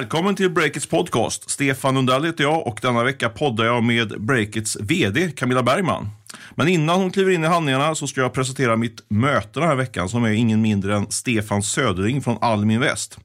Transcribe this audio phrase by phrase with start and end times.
[0.00, 1.50] Välkommen till Breakits podcast.
[1.50, 6.08] Stefan Lundell heter jag och denna vecka poddar jag med Breakits VD Camilla Bergman.
[6.54, 9.76] Men innan hon kliver in i handlingarna så ska jag presentera mitt möte den här
[9.76, 13.18] veckan som är ingen mindre än Stefan Södering från Almin Väst.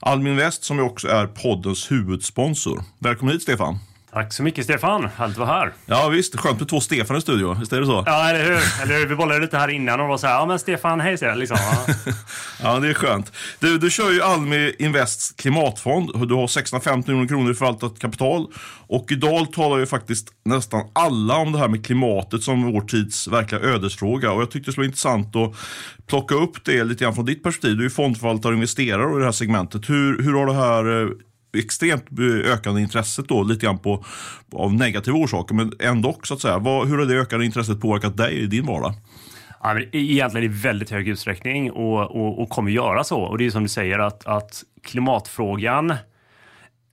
[0.00, 2.82] Almin Väst som också är poddens huvudsponsor.
[2.98, 3.78] Välkommen hit Stefan.
[4.12, 5.72] Tack så mycket Stefan, härligt att vara här.
[5.86, 8.02] Ja visst, skönt med två Stefan i studion, visst är det så?
[8.06, 8.82] Ja, eller hur?
[8.82, 9.06] Eller hur?
[9.06, 11.56] Vi bollade lite här innan och var så här, ja men Stefan, hej säger liksom.
[12.62, 12.78] Ja.
[12.80, 13.32] det är skönt.
[13.58, 16.28] Du, du kör ju Almi Invests klimatfond.
[16.28, 18.46] Du har 650 miljoner kronor i förvaltat kapital.
[18.86, 23.28] Och idag talar ju faktiskt nästan alla om det här med klimatet som vår tids
[23.28, 24.32] verkliga ödesfråga.
[24.32, 25.54] Och jag tyckte det skulle vara intressant att
[26.06, 27.76] plocka upp det lite grann från ditt perspektiv.
[27.76, 29.90] Du är fondförvaltare och investerare i det här segmentet.
[29.90, 31.08] Hur, hur har det här eh,
[31.58, 34.04] extremt eh, ökande intresset då, lite grann på,
[34.52, 36.58] av negativa orsaker, men ändå så att säga.
[36.58, 38.94] Vad, hur har det ökande intresset påverkat dig i din vardag?
[39.62, 43.20] Ja, men e-, egentligen i väldigt hög utsträckning och, och, och kommer göra så.
[43.20, 45.94] Och det är som du säger att, att klimatfrågan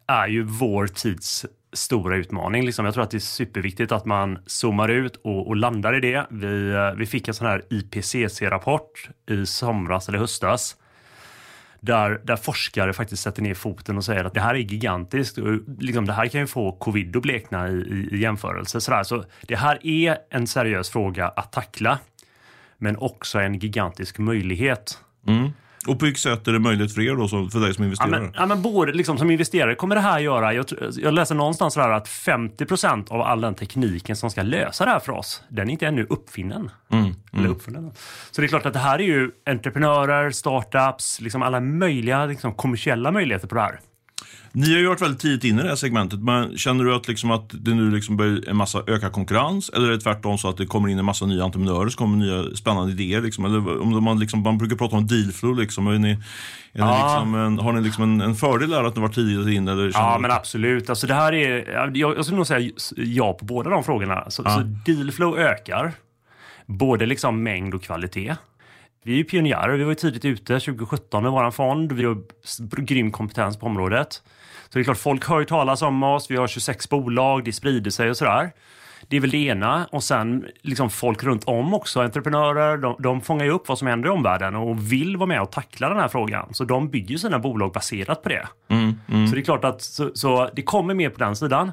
[0.08, 2.66] är ju vår tids stora utmaning.
[2.66, 2.86] Liksom.
[2.86, 6.28] Jag tror att det är superviktigt att man zoomar ut och, och landar i det.
[6.30, 10.76] Vi, eh, vi fick en sån här IPCC-rapport i somras eller höstas
[11.80, 15.38] där, där forskare faktiskt sätter ner foten och säger att det här är gigantiskt.
[15.38, 18.82] Och liksom, det här kan ju få covid att blekna i, i, i jämförelse.
[18.82, 19.04] Sådär.
[19.04, 22.00] Så det här är en seriös fråga att tackla,
[22.78, 24.98] men också en gigantisk möjlighet.
[25.28, 25.50] Mm.
[25.88, 28.16] Och på vilket sätt är det möjligt för er då, för dig som investerare?
[28.16, 31.36] Ja, men, ja, men både liksom, som investerare kommer det här göra, jag, jag läser
[31.36, 35.44] någonstans där att 50% av all den tekniken som ska lösa det här för oss,
[35.50, 36.72] den är inte ännu uppfinnen.
[36.92, 37.16] Mm, mm.
[37.34, 37.92] Eller uppfunnen.
[38.32, 42.54] Så det är klart att det här är ju entreprenörer, startups, liksom alla möjliga liksom,
[42.54, 43.80] kommersiella möjligheter på det här.
[44.52, 47.08] Ni har ju varit väldigt tidigt inne i det här segmentet, men känner du att,
[47.08, 49.70] liksom att det nu liksom börjar en massa ökad konkurrens?
[49.70, 52.18] Eller är det tvärtom så att det kommer in en massa nya entreprenörer som kommer
[52.18, 53.22] nya spännande idéer?
[53.22, 53.46] Liksom?
[53.46, 55.88] Eller om man, liksom, man brukar prata om dealflow, liksom.
[55.88, 56.18] är ni, är
[56.74, 57.14] ja.
[57.14, 59.68] liksom en, har ni liksom en, en fördel där att ni varit tidigt in?
[59.68, 60.90] Eller ja, men absolut.
[60.90, 64.30] Alltså, det här är, jag, jag skulle nog säga ja på båda de frågorna.
[64.30, 64.56] Så, ja.
[64.56, 65.94] så dealflow ökar,
[66.66, 68.36] både liksom mängd och kvalitet.
[69.04, 69.78] Vi är ju pionjärer.
[69.78, 71.92] Vi var tidigt ute 2017 med vår fond.
[71.92, 72.18] Vi har
[72.82, 74.14] grym kompetens på området.
[74.70, 76.32] Så det är klart, folk hör ju talas om oss.
[76.32, 78.52] Vi har 26 bolag, det sprider sig och sådär.
[79.08, 79.88] Det är väl det ena.
[79.92, 83.88] Och sen liksom folk runt om också, entreprenörer, de, de fångar ju upp vad som
[83.88, 86.54] händer i omvärlden och vill vara med och tackla den här frågan.
[86.54, 88.48] Så de bygger sina bolag baserat på det.
[88.68, 89.28] Mm, mm.
[89.28, 91.72] Så det är klart att så, så det kommer mer på den sidan.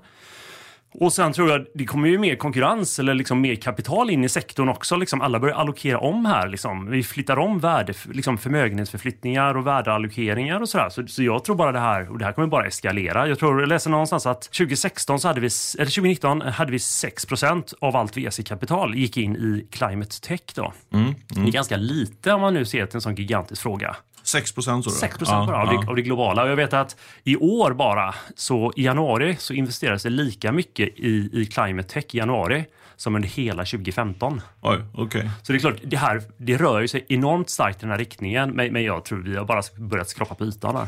[1.00, 4.28] Och sen tror jag det kommer ju mer konkurrens eller liksom mer kapital in i
[4.28, 4.96] sektorn också.
[4.96, 6.48] Liksom alla börjar allokera om här.
[6.48, 6.90] Liksom.
[6.90, 10.88] Vi flyttar om värde, liksom förmögenhetsförflyttningar och värdeallokeringar och sådär.
[10.88, 13.28] Så, så jag tror bara det här, och det här kommer bara eskalera.
[13.28, 15.48] Jag tror, jag läser någonstans att 2016 så hade vi,
[15.78, 20.72] eller 2019 hade vi 6% av allt VC-kapital gick in i climate tech då.
[20.92, 21.16] Mm, mm.
[21.28, 23.96] Det är ganska lite om man nu ser till en sån gigantisk fråga.
[24.26, 25.80] 6 procent 6 procent bara ja, av, ja.
[25.80, 26.42] det, av det globala.
[26.42, 30.88] Och jag vet att i år bara, så i januari så investerades det lika mycket
[30.88, 32.64] i, i climate tech i januari
[32.96, 34.40] som under hela 2015.
[34.60, 35.28] Oj, okay.
[35.42, 37.98] Så det är klart, det här det rör ju sig enormt starkt i den här
[37.98, 38.50] riktningen.
[38.50, 40.86] Men, men jag tror vi har bara börjat skrapa på ytan där.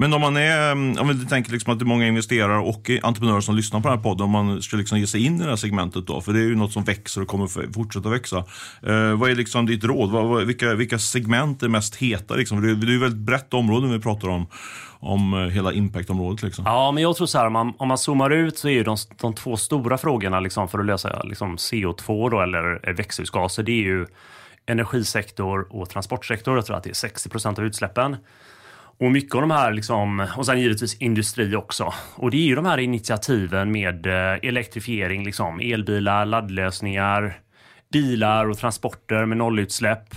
[0.00, 2.90] Men om man är, mm, om vi tänker liksom att det är många investerare och
[3.02, 5.38] entreprenörer som lyssnar på den här podden, om man ska liksom ge sig in i
[5.38, 8.38] det här segmentet då, för det är ju något som växer och kommer fortsätta växa.
[8.82, 10.10] Eh, vad är liksom ditt råd?
[10.10, 12.34] Vad, vilka, vilka segment är mest heta?
[12.34, 12.62] Liksom?
[12.62, 14.46] Det, är, ju ett väldigt brett område vi pratar om
[15.00, 16.42] om eh, hela impactområdet.
[16.42, 16.64] Liksom.
[16.66, 18.82] Ja, men jag tror så här, om man, om man zoomar ut så är ju
[18.82, 23.72] de, de två stora frågorna liksom, för att lösa liksom, CO2 då, eller växthusgaser, det
[23.72, 24.06] är ju
[24.66, 26.56] energisektor och transportsektor.
[26.56, 28.16] Jag tror att det är 60 procent av utsläppen.
[29.00, 31.94] Och mycket av de här, liksom, och sen givetvis industri också.
[32.14, 37.38] Och det är ju de här initiativen med eh, elektrifiering, liksom, elbilar, laddlösningar,
[37.92, 40.14] bilar och transporter med nollutsläpp.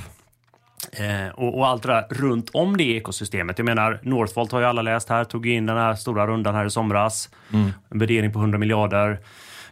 [0.92, 3.58] Eh, och, och, allt det där runt om det ekosystemet.
[3.58, 6.66] Jag menar, Northvolt har ju alla läst här, tog in den här stora rundan här
[6.66, 7.30] i somras.
[7.54, 7.72] Mm.
[7.90, 9.20] En värdering på 100 miljarder.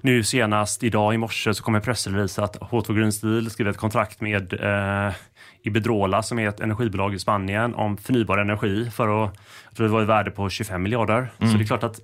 [0.01, 4.21] Nu senast idag i morse så kommer pressrelease att H2 Green Steel skriver ett kontrakt
[4.21, 5.13] med eh,
[5.63, 9.35] Iberdrola som är ett energibolag i Spanien om förnybar energi för att,
[9.65, 11.31] jag tror det var ett värde på 25 miljarder.
[11.39, 11.51] Mm.
[11.51, 11.99] Så det är klart att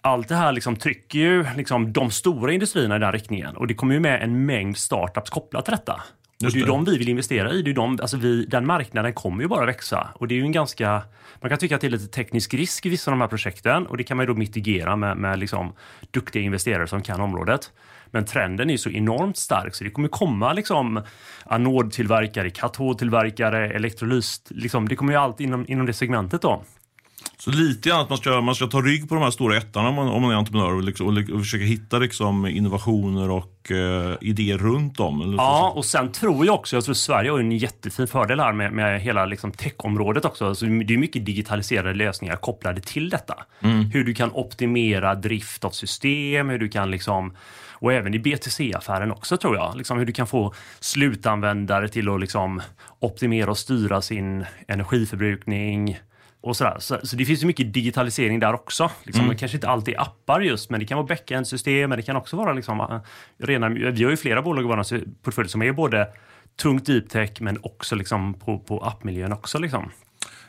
[0.00, 3.74] allt det här liksom trycker ju liksom de stora industrierna i den riktningen och det
[3.74, 6.02] kommer ju med en mängd startups kopplat till detta.
[6.44, 7.62] Och det är ju de vi vill investera i.
[7.62, 10.08] Det är de, alltså vi, den marknaden kommer ju bara växa.
[10.14, 11.02] Och det är ju en ganska,
[11.40, 13.86] man kan tycka att det är lite teknisk risk i vissa av de här projekten
[13.86, 15.72] och det kan man ju då mitigera med, med liksom
[16.10, 17.70] duktiga investerare som kan området.
[18.12, 21.02] Men trenden är så enormt stark så det kommer komma liksom
[21.46, 24.42] anodtillverkare, katodtillverkare, elektrolys.
[24.48, 26.62] Liksom, det kommer ju allt inom, inom det segmentet då.
[27.38, 29.88] Så lite grann att man ska, man ska ta rygg på de här stora ettorna
[29.88, 33.70] om man, om man är entreprenör och, liksom, och, och försöka hitta liksom, innovationer och
[33.70, 35.22] eh, idéer runt om.
[35.22, 38.52] Eller ja, och sen tror jag också, jag tror Sverige har en jättefin fördel här
[38.52, 40.46] med, med hela liksom, techområdet också.
[40.46, 43.34] Alltså, det är mycket digitaliserade lösningar kopplade till detta.
[43.60, 43.84] Mm.
[43.84, 47.32] Hur du kan optimera drift av system, hur du kan liksom
[47.82, 49.76] och även i BTC-affären också tror jag.
[49.76, 52.62] Liksom hur du kan få slutanvändare till att liksom
[52.98, 56.00] optimera och styra sin energiförbrukning
[56.40, 56.76] och sådär.
[56.78, 58.90] Så, så det finns ju mycket digitalisering där också.
[59.02, 59.34] Liksom, mm.
[59.34, 62.16] Det kanske inte alltid är appar just, men det kan vara backend-system, men det kan
[62.16, 63.00] också vara liksom, uh,
[63.38, 66.08] rena, vi har ju flera bolag i vår portfölj som är både
[66.62, 69.58] tungt deep tech men också liksom på, på appmiljön också.
[69.58, 69.90] Liksom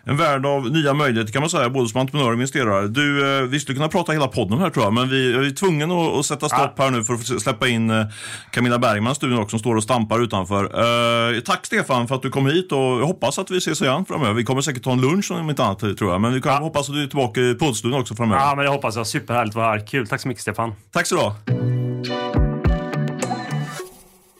[0.05, 2.87] en värld av nya möjligheter kan man säga, både som entreprenör och investerare.
[2.87, 5.51] Du, eh, vi skulle kunna prata hela podden här tror jag, men vi, vi är
[5.51, 8.05] tvungna att, att sätta stopp här nu för att släppa in eh,
[8.51, 10.63] Camilla Bergman studion också, som står och stampar utanför.
[10.63, 14.05] Uh, tack Stefan för att du kom hit och jag hoppas att vi ses igen
[14.05, 14.33] framöver.
[14.33, 16.59] Vi kommer säkert ta en lunch om inte annat tror jag, men vi kan ja.
[16.59, 18.41] hoppas att du är tillbaka i poddstudion också framöver.
[18.41, 19.07] Ja, men jag hoppas jag.
[19.07, 19.87] Superhärligt att vara här.
[19.87, 20.07] Kul.
[20.07, 20.73] Tack så mycket Stefan.
[20.91, 22.42] Tack så du ha.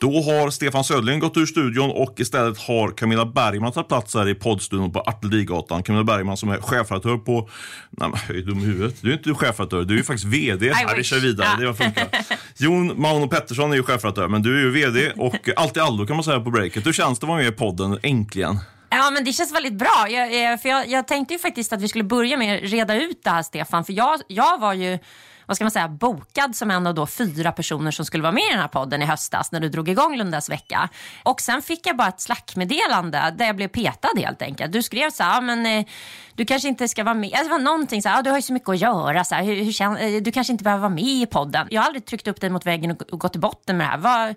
[0.04, 4.28] Då har Stefan Södling gått ur studion och istället har Camilla Bergman tagit plats här
[4.28, 5.82] i poddstudion på Artillerigatan.
[5.82, 7.48] Camilla Bergman som är chefredaktör på...
[7.90, 8.96] Nej, jag är dum i huvudet.
[9.00, 10.72] Du är inte chefredaktör, du är ju faktiskt VD.
[10.96, 11.68] Vi kör vidare, ja.
[11.68, 12.08] det funkar.
[12.56, 16.06] Jon Mauno Pettersson är ju chefredaktör, men du är ju VD och allt i allo
[16.06, 16.86] kan man säga på breaket.
[16.86, 18.58] Hur känns det att vara med i podden äntligen?
[18.90, 20.06] Ja, men det känns väldigt bra.
[20.08, 23.20] Jag, för jag, jag tänkte ju faktiskt att vi skulle börja med att reda ut
[23.24, 23.84] det här, Stefan.
[23.84, 24.98] För jag, jag var ju
[25.46, 28.42] vad ska man säga, bokad som en av då fyra personer som skulle vara med
[28.42, 30.88] i den här podden i höstas när du drog igång Lundas vecka.
[31.22, 34.72] Och sen fick jag bara ett slackmeddelande där jag blev petad helt enkelt.
[34.72, 35.86] Du skrev så här, men eh,
[36.34, 37.30] du kanske inte ska vara med.
[37.32, 39.24] Alltså, det var någonting så här, du har ju så mycket att göra.
[39.24, 41.66] Så här, hur, hur, eh, du kanske inte behöver vara med i podden.
[41.70, 43.90] Jag har aldrig tryckt upp dig mot väggen och, och gått till botten med det
[43.90, 43.98] här.
[43.98, 44.34] Var,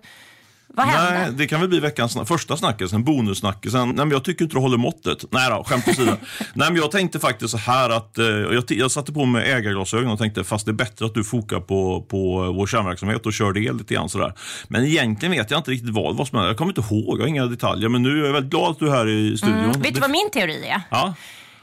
[0.74, 1.20] vad hände?
[1.20, 3.88] Nej, det kan väl bli veckans första snackis, en bonussnackisen.
[3.88, 5.24] Nej, men jag tycker inte du håller måttet.
[5.30, 6.12] Nej då, skämt åsido.
[6.54, 10.10] Nej, men jag tänkte faktiskt så här att eh, jag, jag satte på mig ägarglasögon
[10.10, 13.52] och tänkte fast det är bättre att du fokar på, på vår kärnverksamhet och kör
[13.52, 14.32] det lite grann sådär.
[14.68, 16.46] Men egentligen vet jag inte riktigt vad, vad som är.
[16.46, 17.88] Jag kommer inte ihåg, jag har inga detaljer.
[17.88, 19.58] Men nu är jag väldigt glad att du är här i studion.
[19.58, 19.80] Mm.
[19.80, 20.82] Vet du vad min teori är?
[20.90, 21.14] Ja.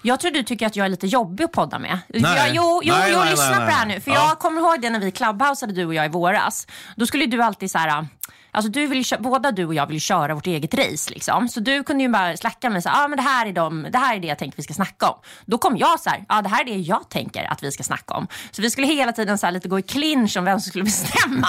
[0.05, 1.99] Jag tror du tycker att jag är lite jobbig att podda med.
[2.07, 2.37] Nej.
[2.37, 3.99] Jag, jo, jo, nej, jo nej, lyssna nej, på det här nu.
[3.99, 4.27] För ja.
[4.29, 6.67] jag kommer ihåg det när vi clubhouseade du och jag i våras.
[6.95, 8.07] Då skulle du alltid så här
[8.55, 11.13] Alltså du vill, båda du och jag vill köra vårt eget race.
[11.13, 11.49] Liksom.
[11.49, 14.15] Så du kunde ju bara slacka med att ah, det, här är de, det här
[14.15, 15.19] är det jag tänker vi ska snacka om.
[15.45, 17.83] Då kom jag så här, ah, det här är det jag tänker att vi ska
[17.83, 18.27] snacka om.
[18.51, 20.83] Så vi skulle hela tiden så här, lite gå i clinch om vem som skulle
[20.93, 21.47] bestämma.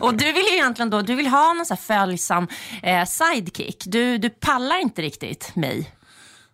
[0.00, 2.48] och du vill ju egentligen då, du vill ha någon så här följsam
[2.82, 3.84] eh, sidekick.
[3.86, 5.97] Du, du pallar inte riktigt mig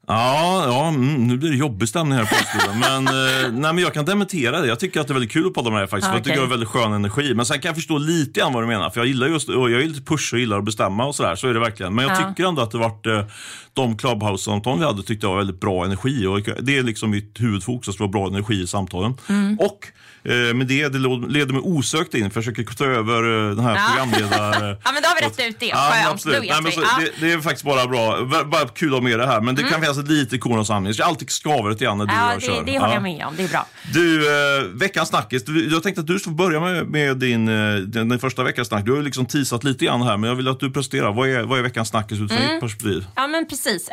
[0.07, 2.79] Ja, ja mm, nu blir det jobbig stämning här på skolan.
[3.05, 4.67] men, eh, nej, men jag kan dementera det.
[4.67, 6.11] Jag tycker att det är väldigt kul att podda med dig faktiskt.
[6.11, 7.35] Ah, Jag tycker det är väldigt skön energi.
[7.35, 8.91] Men sen kan jag förstå lite grann vad du menar.
[8.91, 11.37] För jag gillar just, jag är lite push och gillar att bestämma och sådär.
[11.37, 11.95] Så är det verkligen.
[11.95, 12.29] Men jag ja.
[12.29, 13.25] tycker ändå att det varit eh,
[13.73, 16.27] de Clubhouse-samtalen vi hade tyckte jag var väldigt bra energi.
[16.27, 19.15] Och det är liksom mitt huvudfokus, att det var bra energi i samtalen.
[19.29, 19.59] Mm.
[19.59, 19.87] Och
[20.25, 20.99] men det, det
[21.29, 23.83] leder mig osökt in, för jag försöker ta över eh, den här ja.
[23.89, 24.77] programledaren.
[24.85, 25.67] ja, men då har vi rätt ut det.
[25.67, 26.45] Ja, absolut.
[26.49, 26.89] Nej, men så, ja.
[26.99, 28.25] det, det, är faktiskt bara bra.
[28.45, 29.41] Bara kul att ha med det här.
[29.41, 29.73] Men det mm.
[29.73, 30.93] kan finnas lite korn och sanning.
[30.97, 32.65] Jag alltid skaver lite grann när du ja, och jag det, kör.
[32.65, 33.35] Det håller jag med om.
[33.37, 33.67] Det är bra.
[33.93, 34.27] Du,
[34.59, 35.45] eh, veckans snackis.
[35.71, 38.85] Jag tänkte att du ska börja med, med din, eh, din, din första veckans snack.
[38.85, 41.13] Du har liksom teasat lite grann här, men jag vill att du presenterar.
[41.13, 42.53] Vad är, vad är veckans snackis utifrån mm.
[42.53, 43.07] ditt perspektiv?
[43.17, 43.89] Ja, men precis.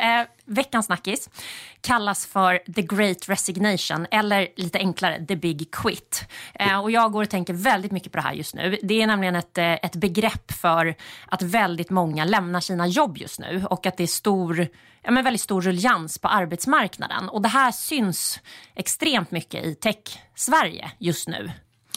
[0.52, 1.30] Veckans snackis
[1.80, 6.24] kallas för The Great Resignation eller lite enklare The Big Quit.
[6.54, 8.78] Eh, och jag går och tänker väldigt mycket på det här just nu.
[8.82, 10.94] Det är nämligen ett, eh, ett begrepp för
[11.26, 14.68] att väldigt många lämnar sina jobb just nu och att det är stor
[15.02, 17.28] ja, men väldigt stor ruljans på arbetsmarknaden.
[17.28, 18.40] Och det här syns
[18.74, 21.50] extremt mycket i tech-Sverige just nu.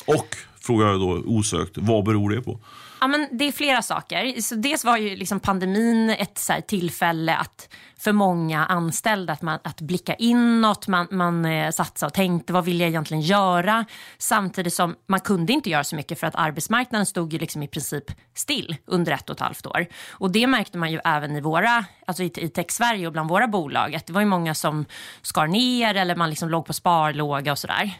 [0.08, 2.60] Och, frågar jag då osökt, vad beror det på?
[3.05, 4.41] Ja, men det är flera saker.
[4.41, 9.59] Så dels var ju liksom pandemin ett så tillfälle att för många anställda att, man,
[9.63, 10.88] att blicka inåt.
[10.88, 13.85] Man, man eh, satsade och tänkte vad vill jag egentligen göra?
[14.17, 17.67] Samtidigt som man kunde inte göra så mycket för att arbetsmarknaden stod ju liksom i
[17.67, 19.85] princip still under ett och ett halvt år.
[20.09, 23.47] Och det märkte man ju även i våra, alltså i, i Tech-Sverige och bland våra
[23.47, 23.95] bolag.
[23.95, 24.85] Att det var ju många som
[25.21, 27.91] skar ner eller man liksom låg på sparlåga och sådär.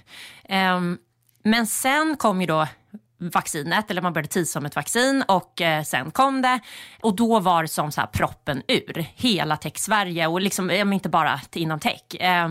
[0.50, 0.98] Um,
[1.44, 2.68] men sen kom ju då
[3.30, 6.60] vaccinet, eller man började tisa om ett vaccin och eh, sen kom det.
[7.02, 11.40] Och då var det som så här proppen ur hela tech-Sverige och liksom, inte bara
[11.54, 12.16] inom tech.
[12.20, 12.50] Eh,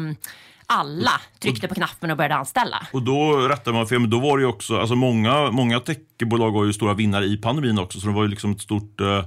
[0.66, 2.86] alla tryckte på knappen och började anställa.
[2.92, 6.50] Och då rättar man fel, men då var det ju också, alltså många, många techbolag
[6.50, 9.24] var ju stora vinnare i pandemin också, så det var ju liksom ett stort eh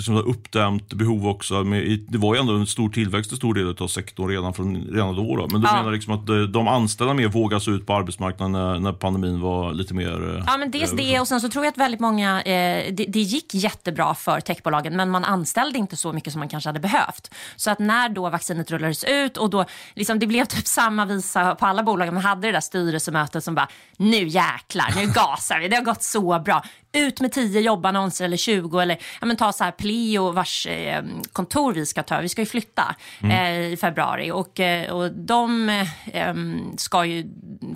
[0.00, 1.64] liksom uppdämt behov också.
[1.64, 4.76] Med, det var ju ändå en stor tillväxt i stor del av sektorn redan, från,
[4.76, 5.36] redan då.
[5.36, 5.46] då.
[5.52, 5.74] Men du Ja.
[5.76, 9.72] menar liksom att de, de anställda mer vågas ut på arbetsmarknaden när, när pandemin var
[9.72, 10.36] lite mer...
[10.36, 13.04] eh, Ja, men dels det och sen så tror jag att väldigt många, eh, det,
[13.08, 16.80] det gick jättebra för techbolagen men man anställde inte så mycket som man kanske hade
[16.80, 17.30] behövt.
[17.56, 19.64] Så att när då vaccinet rullades ut och då,
[19.94, 22.12] liksom, det blev typ samma visa på alla bolag.
[22.12, 26.02] Man hade det där styrelsemötet som bara, nu jäklar, nu gasar vi, det har gått
[26.02, 26.62] så bra.
[26.92, 31.04] Ut med 10 jobbannonser eller 20 eller ja, men ta så här Pleo vars eh,
[31.32, 35.68] kontor vi ska ta, vi ska ju flytta eh, i februari och, eh, och de
[36.12, 36.34] eh,
[36.76, 37.26] ska ju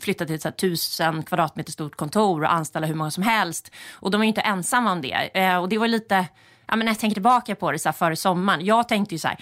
[0.00, 3.70] flytta till ett så här, tusen kvadratmeter stort kontor och anställa hur många som helst.
[3.92, 5.30] Och de är ju inte ensamma om det.
[5.34, 6.26] Eh, och det var lite,
[6.66, 9.18] ja, men när jag tänker tillbaka på det så här, före sommaren, jag tänkte ju
[9.18, 9.38] så här,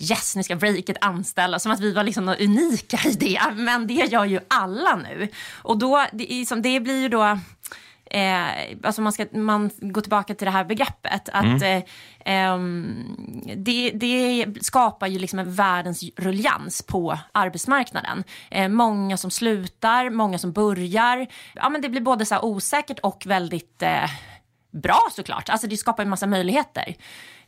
[0.00, 3.40] yes nu ska Breakit anställa, som att vi var liksom unika i det.
[3.54, 5.28] Men det gör ju alla nu.
[5.52, 7.38] Och då, det, är som, det blir ju då
[8.16, 11.28] Eh, alltså man, ska, man går tillbaka till det här begreppet.
[11.32, 11.82] Att, eh,
[12.24, 13.04] ehm,
[13.56, 18.24] det, det skapar ju liksom en världens ruljans på arbetsmarknaden.
[18.50, 21.26] Eh, många som slutar, många som börjar.
[21.54, 24.10] Ja, men det blir både så osäkert och väldigt eh,
[24.82, 25.48] bra såklart.
[25.48, 26.94] Alltså det skapar en massa möjligheter.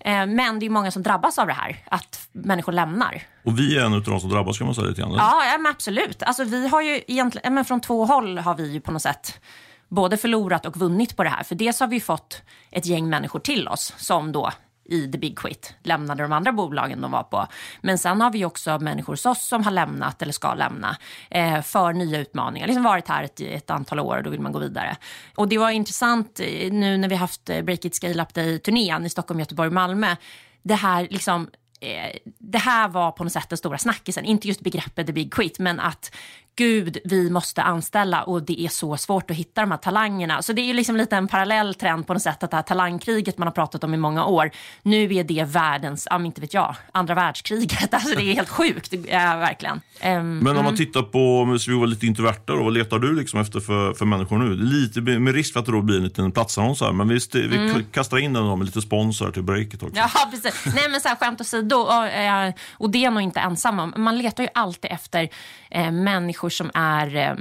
[0.00, 3.22] Eh, men det är många som drabbas av det här, att människor lämnar.
[3.44, 5.12] Och vi är en av de som drabbas kan man säga lite grann.
[5.12, 6.22] Ja, ja men absolut.
[6.22, 9.40] Alltså, vi har ju egentligen, men från två håll har vi ju på något sätt
[9.88, 11.42] både förlorat och vunnit på det här.
[11.42, 14.50] För dels har vi fått ett gäng människor till oss som då
[14.88, 17.46] i The Big Quit lämnade de andra bolagen de var på.
[17.80, 20.96] Men sen har vi också människor hos oss som har lämnat eller ska lämna
[21.30, 22.66] eh, för nya utmaningar.
[22.66, 24.96] Liksom varit här ett, ett antal år och då vill man gå vidare.
[25.36, 29.06] Och det var intressant eh, nu när vi haft eh, Break It Scale Up Day-turnén
[29.06, 30.16] i Stockholm, Göteborg, Malmö.
[30.62, 34.24] Det här liksom eh, det här var på något sätt den stora snackisen.
[34.24, 36.14] Inte just begreppet the big quit, men att
[36.58, 40.42] gud, vi måste anställa och det är så svårt att hitta de här talangerna.
[40.42, 42.62] Så det är ju liksom lite en parallell trend på något sätt att det här
[42.62, 44.50] talangkriget man har pratat om i många år,
[44.82, 47.94] nu är det världens, ja inte vet jag, andra världskriget.
[47.98, 49.80] Alltså det är helt sjukt, äh, verkligen.
[50.00, 53.14] Ehm, Men om man tittar på, om vi vara lite introverta då, vad letar du
[53.14, 54.54] liksom efter för, för människor nu?
[54.56, 57.86] Lite med risk för att det då blir en liten platsannons här, men vi, vi
[57.92, 59.96] kastar in den då med lite sponsor till breaket också.
[59.96, 60.74] Ja, precis.
[60.74, 63.94] Nej, men så här, skämt åsido, och, eh, och det är nog inte ensam om.
[63.96, 65.28] Man letar ju alltid efter
[65.70, 67.34] eh, människor som är eh,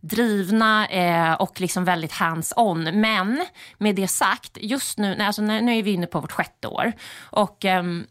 [0.00, 3.00] drivna eh, och liksom väldigt hands-on.
[3.00, 3.46] Men
[3.78, 6.92] med det sagt, just nu, alltså, nu, är vi inne på vårt sjätte år.
[7.20, 8.06] Och ehm,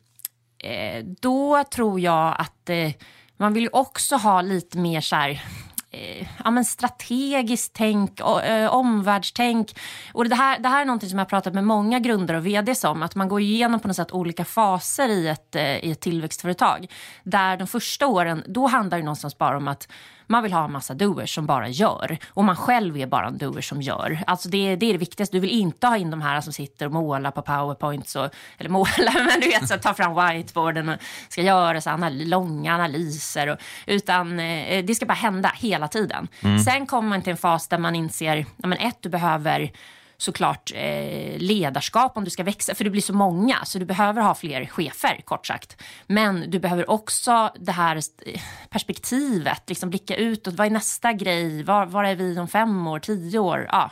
[0.63, 2.91] eh, då tror jag att eh,
[3.37, 5.43] man vill ju också ha lite mer så här
[5.91, 9.79] eh, ja, men strategiskt tänk, eh, omvärldstänk.
[10.13, 12.47] Och det, här, det här är något som jag har pratat med många grundare och
[12.47, 13.03] vds om.
[13.03, 16.91] Att man går igenom på något sätt olika faser i ett, eh, i ett tillväxtföretag.
[17.23, 19.87] Där de första åren, då handlar det någonstans bara om att
[20.27, 22.17] man vill ha en massa doers som bara gör.
[22.27, 24.19] Och man själv är bara en doer som gör.
[24.27, 25.37] Alltså det, det är det viktigaste.
[25.37, 28.15] Du vill inte ha in de här som sitter och målar på powerpoints.
[28.15, 30.97] Och, eller målar, men du vet, så ta fram whiteboarden och
[31.29, 33.47] ska göra så anal långa analyser.
[33.47, 36.27] Och, utan eh, det ska bara hända hela tiden.
[36.65, 39.71] Sen kommer man till en fas där man inser, ja, men ett, du behöver
[40.17, 44.21] såklart eh, ledarskap om du ska växa, för det blir så många, så du behöver
[44.21, 45.81] ha fler chefer, kort sagt.
[46.07, 51.63] Men du behöver också det här eh, perspektivet, liksom blicka utåt, vad är nästa grej,
[51.63, 53.67] var, var är vi om fem år, tio år?
[53.71, 53.91] Ja.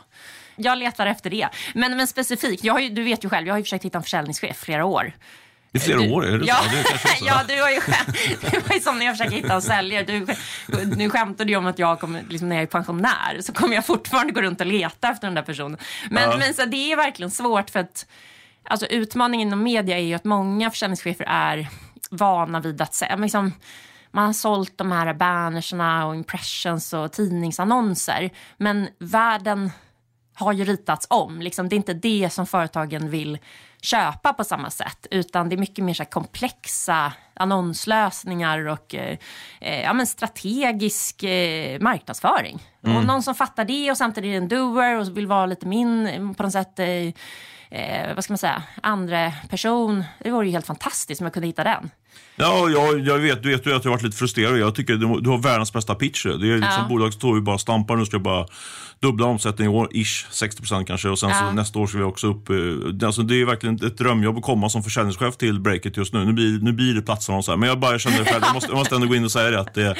[0.56, 1.48] Jag letar efter det.
[1.74, 3.98] Men, men specifikt, jag har ju, du vet ju själv, jag har ju försökt hitta
[3.98, 5.12] en försäljningschef flera år.
[5.74, 6.76] I flera Du- år, är det ja, så?
[6.76, 8.16] Det kanske ja, du har ju skämt.
[8.50, 10.04] Det var ju som när jag försöker hitta en säljare.
[10.04, 10.26] Du,
[10.96, 13.86] nu skämtade du om att jag kommer, liksom, när jag är pensionär så kommer jag
[13.86, 15.78] fortfarande gå runt och leta efter den där personen.
[16.10, 16.36] Men, Ja.
[16.38, 18.06] men så det är verkligen svårt för att
[18.64, 21.68] alltså, utmaningen inom media är ju att många försäljningschefer är
[22.10, 23.52] vana vid att säga, liksom,
[24.10, 28.30] man har sålt de här bannerserna och impressions och tidningsannonser.
[28.56, 29.70] Men världen
[30.34, 31.42] har ju ritats om.
[31.42, 33.38] Liksom, det är inte det som företagen vill
[33.82, 39.18] köpa på samma sätt utan det är mycket mer så komplexa annonslösningar och eh,
[39.60, 42.62] eh, ja, men strategisk eh, marknadsföring.
[42.80, 46.34] Och någon som fattar det och samtidigt är en doer och vill vara lite min
[46.34, 46.86] på något sätt eh,
[47.70, 50.04] eh, vad ska man säga, andra person.
[50.18, 51.90] Det vore ju helt fantastiskt om jag kunde hitta den.
[52.36, 54.58] Ja, jag, jag vet, du vet ju att jag har varit lite frustrerad.
[54.58, 56.24] Jag tycker du, du har världens bästa pitch.
[56.24, 56.86] Det är liksom Ja.
[56.88, 57.96] bolag som står ju bara stampar.
[57.96, 58.46] Nu ska jag bara
[59.00, 61.08] dubbla omsättningen i år, ish, 60% kanske.
[61.08, 61.52] Och sen så Ja.
[61.52, 62.50] nästa år ska vi också upp.
[62.50, 62.56] eh,
[62.92, 66.24] det- Alltså, det är verkligen ett drömjobb att komma som försäljningschef till Breakit just nu.
[66.24, 67.56] Nu blir, nu blir det platser och så här.
[67.58, 69.50] Men jag bara känner det själv, jag måste, jag måste ändå gå in och säga
[69.50, 69.60] det.
[69.60, 69.94] Att, det,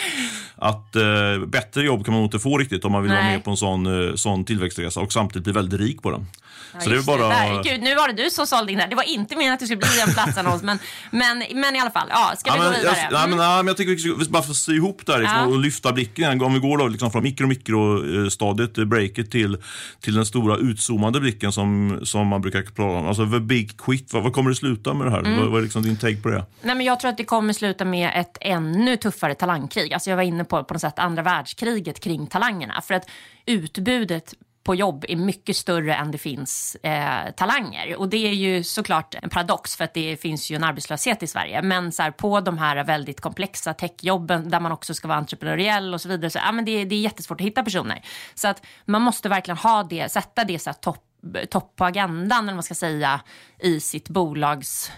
[0.56, 3.32] att eh, bättre jobb kan man nog inte få riktigt om man vill vara Nej.
[3.36, 6.26] med på en sån, eh, sån tillväxtresa och samtidigt bli väldigt rik på den.
[6.74, 7.28] Ja, så det är bara...
[7.28, 7.62] Där.
[7.62, 8.90] Gud, nu var det du som sålde in det här.
[8.90, 10.78] Det var inte meningen att det skulle bli en platsannons, men,
[11.10, 12.01] men, men i alla fall.
[12.10, 12.96] Ja, ska vi Ja, gå men, vidare?
[13.02, 15.20] jag, nej, men, nej, men jag tycker vi ska, bara få sy ihop det här
[15.20, 15.46] liksom, Ja.
[15.46, 16.42] och lyfta blicken.
[16.42, 19.56] Om vi går då, liksom, från mikro-mikro-stadiet, eh, breaket, till,
[20.00, 23.06] till den stora utzoomade blicken som, som man brukar prata om.
[23.06, 24.12] Alltså the big quit.
[24.12, 25.18] Vad, vad kommer det sluta med det här?
[25.18, 25.40] Mm.
[25.40, 26.44] Vad, vad är liksom din take på det?
[26.62, 29.92] Nej, men jag tror att det kommer sluta med ett ännu tuffare talangkrig.
[29.94, 32.80] Alltså jag var inne på på något sätt andra världskriget kring talangerna.
[32.80, 33.04] För att
[33.46, 37.96] utbudet på jobb är mycket större än det finns eh, talanger.
[37.96, 41.26] Och det är ju såklart en paradox för att det finns ju en arbetslöshet i
[41.26, 41.62] Sverige.
[41.62, 45.94] Men så här, på de här väldigt komplexa techjobben där man också ska vara entreprenöriell
[45.94, 46.30] och så vidare.
[46.30, 48.04] Så, ja, men det, det är jättesvårt att hitta personer.
[48.34, 51.08] Så att man måste verkligen ha det, sätta det så här, topp
[51.50, 53.20] topp på agendan, eller man ska säga,
[53.58, 54.92] i sitt bolags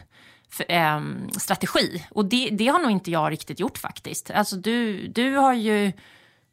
[0.69, 2.05] ehm, strategi.
[2.11, 4.31] Och det, det har nog inte jag riktigt gjort faktiskt.
[4.31, 5.93] Alltså du, du har ju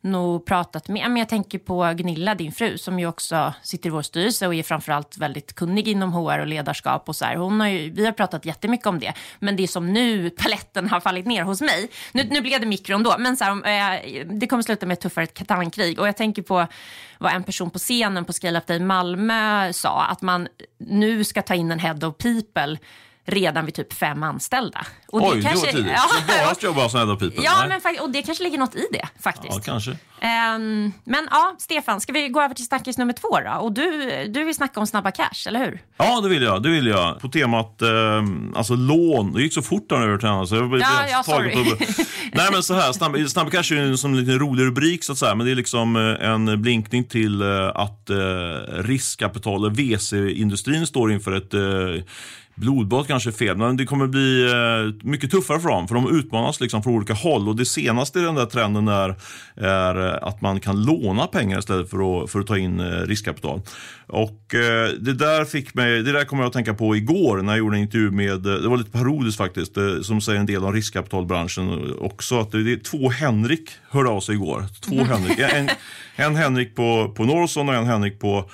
[0.01, 3.91] nog pratat med, men jag tänker på Gunilla, din fru, som ju också sitter i
[3.91, 7.36] vår styrelse och är framförallt väldigt kunnig inom HR och ledarskap och så här.
[7.36, 10.89] Hon har ju, vi har pratat jättemycket om det, men det är som nu paletten
[10.89, 11.89] har fallit ner hos mig.
[12.12, 13.51] Nu, nu blev det mikron då, men så här,
[13.96, 16.67] eh, det kommer sluta med ett tuffare katankrig och jag tänker på
[17.17, 21.41] vad en person på scenen på Scale Up Day Malmö sa, att man nu ska
[21.41, 22.77] ta in en head of people
[23.25, 24.86] redan vid typ fem anställda.
[25.08, 25.92] Och Oj, det var tidigt.
[26.28, 27.44] Ja, Så vara sån här people?
[27.44, 27.80] ja Nej.
[27.84, 29.54] men och det kanske ligger något i det faktiskt.
[29.56, 29.98] Ja, kanske.
[30.22, 33.60] Ehm, men ja, Stefan, ska vi gå över till snackis nummer två då?
[33.60, 33.92] Och du,
[34.30, 35.82] du vill snacka om snabba cash, eller hur?
[35.98, 36.63] Ja, det vill jag.
[36.63, 37.20] Det vill jag.
[37.20, 37.90] På temat eh,
[38.56, 39.34] alltså lån.
[39.34, 41.51] Det gick så fort där nu över till henne, så jag Ja, ja, sorry.
[41.51, 41.60] på...
[42.34, 42.92] Nej, men så här.
[42.94, 45.36] Snabb, snabb cash är ju som en liten rolig rubrik, så att säga.
[45.36, 48.16] Men det är liksom eh, en blinkning till eh, att eh,
[48.84, 52.04] riskkapital och VC-industrin står inför ett eh,
[52.55, 55.88] Blodbad kanske är fel, men det kommer bli eh, mycket tuffare för dem.
[55.88, 57.50] För de utmanas liksom från olika håll.
[57.50, 59.15] Och det senaste i den där trenden är,
[59.55, 62.86] är eh, att man kan låna pengar istället för att, för att ta in eh,
[62.86, 63.62] riskkapital.
[64.08, 64.41] Och
[65.00, 67.77] det där fick mig, det där kommer jag att tänka på igår när jag gjorde
[67.77, 72.39] en intervju med, det var lite parodiskt faktiskt, som säger en del om riskkapitalbranschen också.
[72.39, 74.65] Att det, det är två Henrik hörde av sig igår.
[74.81, 75.39] Två Henrik.
[75.39, 75.70] En,
[76.22, 78.50] en Henrik på, på Norson och en Henrik på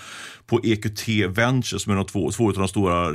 [0.48, 3.12] på EQT Ventures som är de två, två av de stora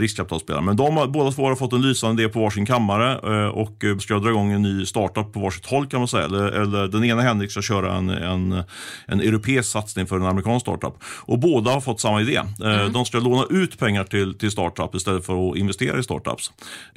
[0.00, 0.66] riskkapitalspelarna.
[0.66, 3.84] Men de har, båda två har fått en lysande idé på varsin kammare eh, och
[3.84, 6.24] eh, ska dra igång en ny startup på varsitt håll kan man säga.
[6.24, 8.62] Eller, eller den ena Henrik ska köra en, en,
[9.06, 10.94] en europeisk satsning för en amerikansk startup.
[11.04, 12.36] Och båda har fått samma idé.
[12.64, 16.52] Eh, De ska låna ut pengar till, till startup istället för att investera i startups.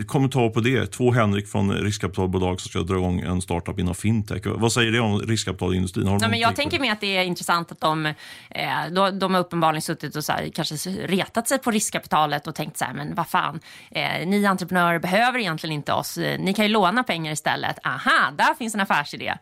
[0.07, 0.85] Kommentar på det.
[0.85, 4.41] Två Henrik från riskkapitalbolag som ska dra igång en startup inom fintech.
[4.45, 6.07] Vad säger det om riskkapitalindustrin?
[6.07, 8.05] Har Nej, men jag tänker mig att det är intressant att de,
[8.49, 12.55] eh, de, de har uppenbarligen suttit och så här, kanske retat sig på riskkapitalet och
[12.55, 13.59] tänkt så här, men vad fan,
[13.91, 17.79] eh, ni entreprenörer behöver egentligen inte oss, eh, ni kan ju låna pengar istället.
[17.83, 19.33] Aha, där finns en affärsidé.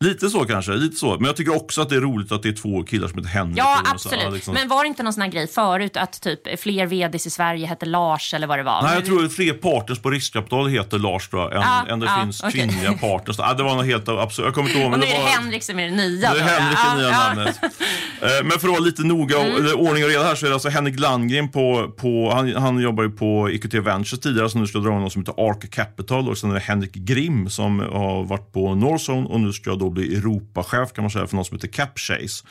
[0.00, 1.14] Lite så kanske, lite så.
[1.14, 3.30] Men jag tycker också att det är roligt att det är två killar som heter
[3.30, 3.58] Henrik.
[3.58, 4.24] Ja, absolut.
[4.24, 4.54] ja, liksom.
[4.54, 7.66] Men var det inte någon sån här grej förut att typ fler vds i Sverige
[7.66, 8.82] hette Lars eller vad det var?
[8.82, 12.00] Nej, jag tror att fler partners på riskkapital heter Lars tror jag, än, Ja, än
[12.00, 12.52] det ja, finns okej.
[12.52, 13.36] kvinnliga partners.
[13.38, 14.44] Ja, det var något helt absurt.
[14.44, 14.92] Jag kommer inte ihåg.
[14.92, 15.30] Och nu det är det var...
[15.30, 16.32] Henrik som är det nya.
[16.32, 16.44] Det är.
[16.44, 17.60] Henrik det nya namnet.
[18.22, 20.50] Eh, Men för att vara lite noga, och, eller ordning och reda här, så är
[20.50, 24.60] det alltså Henrik Landgren på, på han, han jobbar ju på EQT Ventures tidigare, som
[24.60, 26.28] nu ska dra igång något som heter Arc Capital.
[26.28, 29.90] Och sen är det Henrik Grim som har varit på Northzone och nu ska då
[29.90, 32.44] bli Europachef kan man säga för något som heter Capchase.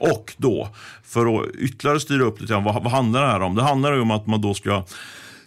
[0.00, 0.68] Och då,
[1.04, 3.54] för att ytterligare styra upp lite grann, vad, vad handlar det här om?
[3.54, 4.84] Det handlar ju om att man då ska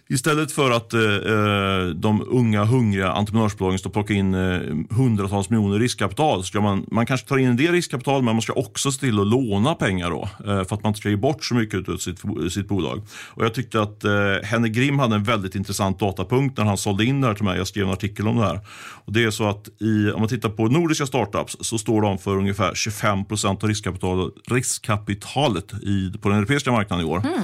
[0.10, 5.80] Istället för att eh, eh, de unga hungriga entreprenörsbolagen ska plocka in eh, hundratals miljoner
[5.80, 8.92] riskkapital så ska man, man kanske tar in en del riskkapital men man ska också
[8.92, 11.56] se till att låna pengar då eh, för att man inte ska ge bort så
[11.56, 13.02] mycket av sitt, sitt bolag.
[13.28, 14.12] Och jag tyckte att eh,
[14.44, 17.58] Henrik Grim hade en väldigt intressant datapunkt när han sålde in det här till mig.
[17.58, 18.60] Jag skrev en artikel om det här.
[19.06, 22.18] Och det är så att i, om man tittar på nordiska startups så står de
[22.18, 27.18] för ungefär 25 procent av riskkapital, riskkapitalet i, på den europeiska marknaden i år.
[27.18, 27.42] Mm.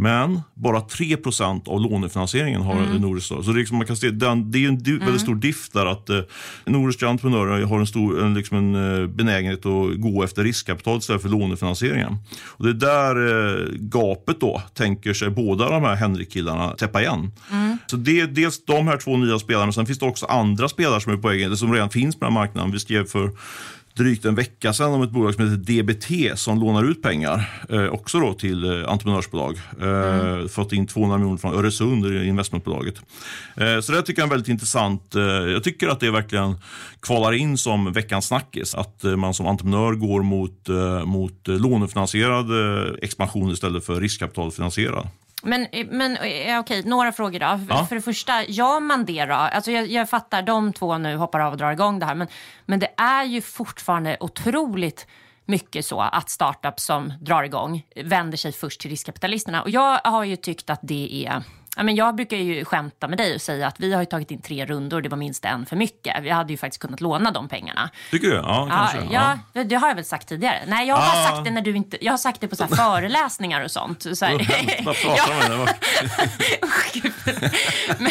[0.00, 2.96] Men bara 3% av lånefinansieringen har mm.
[2.96, 3.34] nordiska.
[3.34, 5.70] Så det är, liksom, man kan se, den, det är en di- väldigt stor diff
[5.70, 6.20] där att eh,
[6.64, 11.22] nordiska entreprenörer har en, stor, en, liksom en eh, benägenhet att gå efter riskkapital istället
[11.22, 12.16] för lånefinansieringen.
[12.46, 17.32] Och det är där eh, gapet då tänker sig båda de här Henrik-killarna täppa igen.
[17.86, 20.68] Så det är dels de här två nya spelarna, men sen finns det också andra
[20.68, 22.72] spelare som är på eller som redan finns på den här marknaden.
[22.72, 23.30] Vi skrev för
[24.00, 27.86] drygt en vecka sedan om ett bolag som heter DBT som lånar ut pengar eh,
[27.86, 29.60] också då till eh, entreprenörsbolag.
[29.80, 32.94] Eh, Fått in 200 miljoner från Öresund, investmentbolaget.
[33.56, 35.14] Eh, så det tycker jag är väldigt intressant.
[35.14, 36.56] Eh, jag tycker att det verkligen
[37.00, 38.74] kvalar in som veckans snackis.
[38.74, 42.46] Att eh, man som entreprenör går mot, eh, mot lånefinansierad
[43.02, 45.08] expansion istället för riskkapitalfinansierad.
[45.42, 47.60] Men, men eh, okej, några frågor då.
[47.68, 47.86] Ja.
[47.86, 49.34] För det första, gör man det då?
[49.34, 52.14] Alltså jag, jag fattar, de två nu hoppar av och drar igång det här.
[52.14, 52.28] Men,
[52.66, 55.06] men det är ju fortfarande otroligt
[55.44, 59.62] mycket så att startups som drar igång vänder sig först till riskkapitalisterna.
[59.62, 61.42] Och jag har ju tyckt att det är
[61.76, 64.30] Ja, men jag brukar ju skämta med dig och säga att vi har ju tagit
[64.30, 66.16] in tre rundor, det var minst en för mycket.
[66.22, 67.90] Vi hade ju faktiskt kunnat låna de pengarna.
[68.10, 68.34] Tycker du?
[68.34, 69.14] Ja, kanske.
[69.14, 69.64] Ja, ja.
[69.64, 70.58] Det har jag väl sagt tidigare.
[70.66, 71.28] Nej, jag har Ah.
[71.30, 72.04] sagt det när du inte...
[72.04, 74.06] Jag har sagt det på så föreläsningar och sånt.
[74.18, 74.82] Så här.
[74.84, 75.68] Vad pratar du om?
[77.98, 78.10] Men,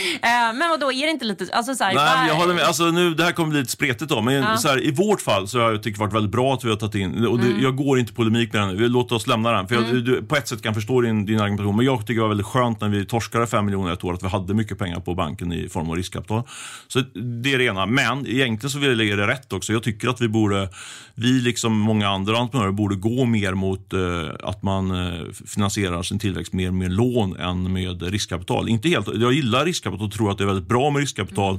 [0.22, 1.46] eh, men vadå, är det inte lite...
[1.52, 2.64] Alltså, så här, Nej, men jag håller med.
[2.64, 5.48] Alltså, nu, det här kommer bli lite spretigt då, men så här, i vårt fall
[5.48, 7.62] så har jag tyckt varit väldigt bra att vi har tagit in, och det, Mm.
[7.62, 9.68] jag går inte polemik med den låt oss lämna den.
[9.68, 12.14] För jag, du, på ett sätt kan jag förstå din, din argumentation, men jag tycker
[12.14, 14.78] det var väldigt skönt när vi torskade 5 miljoner ett år, att vi hade mycket
[14.78, 16.42] pengar på banken i form av riskkapital.
[16.88, 17.00] Så
[17.42, 17.86] det är det ena.
[17.86, 19.72] Men egentligen så vill jag lägga det rätt också.
[19.72, 20.68] Jag tycker att vi borde,
[21.14, 23.98] vi liksom många andra entreprenörer borde gå mer mot eh,
[24.42, 28.68] att man eh, finansierar sin tillväxt mer med lån än med riskkapital.
[28.68, 31.58] Inte helt, jag gillar riskkapital och tror att det är väldigt bra med riskkapital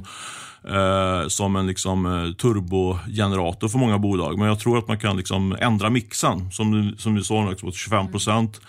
[0.68, 4.38] eh, som en liksom, eh, turbogenerator för många bolag.
[4.38, 7.70] Men jag tror att man kan liksom ändra mixen, som du, som du sa, liksom,
[7.70, 8.60] 25%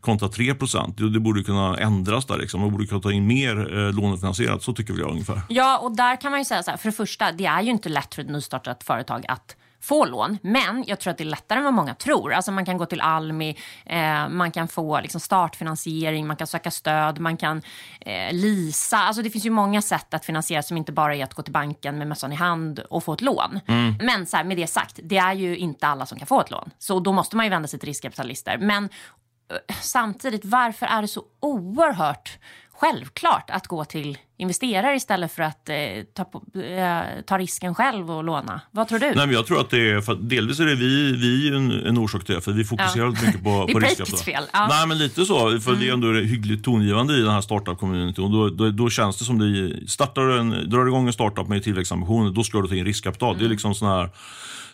[0.00, 0.54] kontra 3
[0.96, 2.38] det, det borde kunna ändras där.
[2.38, 2.60] Liksom.
[2.60, 5.40] Man borde kunna ta in mer eh, lånefinansierat, så tycker väl jag ungefär.
[5.48, 7.70] Ja, och där kan man ju säga så här, för det första, det är ju
[7.70, 11.28] inte lätt för ett nystartat företag att få lån, men jag tror att det är
[11.28, 12.32] lättare än vad många tror.
[12.32, 16.70] Alltså man kan gå till Almi, eh, man kan få liksom startfinansiering, man kan söka
[16.70, 17.62] stöd, man kan
[18.00, 18.98] eh, leasa.
[18.98, 21.52] Alltså det finns ju många sätt att finansiera som inte bara är att gå till
[21.52, 23.60] banken med mössan i hand och få ett lån.
[24.00, 26.50] Men så här, med det sagt, det är ju inte alla som kan få ett
[26.50, 26.70] lån.
[26.78, 28.58] Så då måste man ju vända sig till riskkapitalister.
[28.58, 32.38] Men eh, samtidigt, varför är det så oerhört
[32.74, 35.76] självklart att gå till investerare istället för att eh,
[36.14, 38.60] ta, på, eh, ta risken själv och låna?
[38.70, 39.06] Vad tror du?
[39.06, 41.98] Nej, men jag tror att det är, för delvis är det vi, vi en, en
[41.98, 43.10] orsak till det, för vi fokuserar Ja.
[43.10, 44.44] mycket på, på riskkapital.
[44.52, 44.58] ja.
[44.58, 44.68] Mm.
[44.68, 48.24] Nej, men lite så, för det är ändå hyggligt tongivande i den här startup-communityn.
[48.24, 51.48] Och då, då, då känns det som det, startar en, drar du igång en startup
[51.48, 53.28] med tillväxtambitioner, då ska du ta in riskkapital.
[53.30, 53.38] Mm.
[53.38, 54.10] Det är liksom sån här,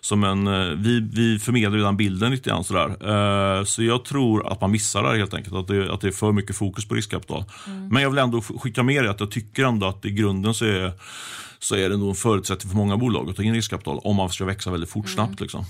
[0.00, 2.88] som en, eh, vi, vi förmedlar ju den bilden lite grann sådär.
[3.58, 6.08] Eh, Så jag tror att man missar det här helt enkelt, att det, att det
[6.08, 7.44] är för mycket fokus på riskkapital.
[7.66, 7.88] Mm.
[7.88, 10.64] Men jag vill ändå skicka med det att jag tycker ändå att i grunden så
[10.64, 10.92] är
[11.58, 14.30] så är det nog en förutsättning för många bolag att ta in riskkapital om man
[14.30, 15.40] ska växa väldigt fort snabbt.
[15.40, 15.64] Liksom.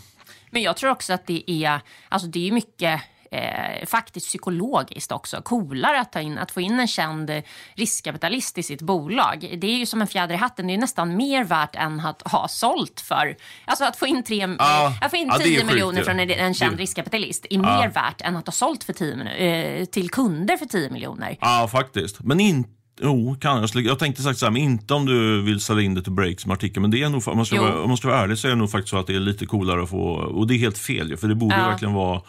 [0.51, 3.01] Men jag tror också att det är, alltså det är mycket
[3.33, 7.31] eh, faktiskt psykologiskt också coolare att, ta in, att få in en känd
[7.75, 9.55] riskkapitalist i sitt bolag.
[9.59, 12.23] Det är ju som en fjäder i hatten, det är nästan mer värt än att
[12.33, 13.37] ha sålt för.
[13.65, 15.99] Alltså att få in, tre, eh, att få in ja, det är 10 sjukt miljoner
[15.99, 16.05] ju.
[16.05, 19.15] från en, en känd Det- riskkapitalist är mer värt än att ha sålt för 10,
[19.15, 21.37] minu- eh, till kunder för 10 miljoner.
[21.41, 22.21] Ja, faktiskt.
[22.21, 22.71] Men inte
[23.03, 23.81] Jo, kanske.
[23.81, 26.41] Jag tänkte sagt så här, men inte om du vill sälja in det till Break
[26.41, 26.81] som artikel.
[26.83, 27.63] Men det är nog, om man, ska Jo.
[27.63, 29.21] vara, om man ska vara ärlig så är det nog faktiskt så att det är
[29.21, 31.69] lite coolare att få, och det är helt fel ju, för det borde Ja.
[31.69, 32.21] verkligen vara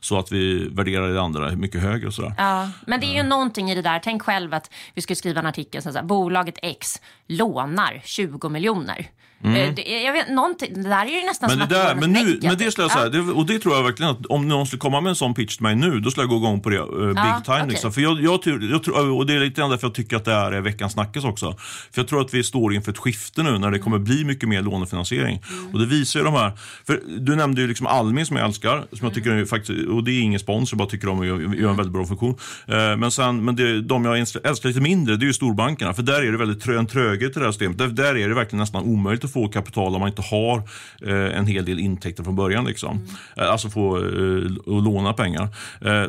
[0.00, 2.34] så att vi värderar det andra mycket högre och sådär.
[2.38, 3.98] Ja, men det är ju någonting i det där.
[4.04, 9.06] Tänk själv att vi skulle skriva en artikel som säger bolaget X lånar 20 miljoner.
[9.44, 11.58] Eh, Det, jag vet, någonting, det där är ju nästan Mm.
[11.58, 13.58] Men som det, att där, men, nu, men det skulle jag säga, det, och det
[13.58, 16.00] tror jag verkligen att om någon skulle komma med en sån pitch till mig nu,
[16.00, 17.56] då skulle jag gå igång på det uh, big Ja, time.
[17.58, 17.68] okej.
[17.68, 17.92] Liksom.
[17.92, 18.40] För jag, jag,
[18.86, 21.24] jag, och det är lite grann därför jag tycker att det här är veckans snackis
[21.24, 21.56] också.
[21.92, 24.48] För jag tror att vi står inför ett skifte nu när det kommer bli mycket
[24.48, 25.42] mer lånefinansiering.
[25.72, 26.52] Och det visar ju de här,
[26.86, 30.04] för du nämnde ju liksom Almi som jag älskar, som jag tycker är faktiskt, och
[30.04, 32.36] det är ingen sponsor, jag bara tycker de gör, gör en väldigt bra funktion.
[32.68, 35.94] Eh, men sen, men det, de jag älskar lite mindre, det är ju storbankerna.
[35.94, 37.78] För där är det väldigt trö, en tröghet i det här systemet.
[37.78, 40.58] Där, där är det verkligen nästan omöjligt att få kapital om man inte har
[41.06, 42.64] eh, en hel del intäkter från början.
[42.64, 43.08] Liksom.
[43.36, 45.48] Eh, alltså få eh, och låna pengar.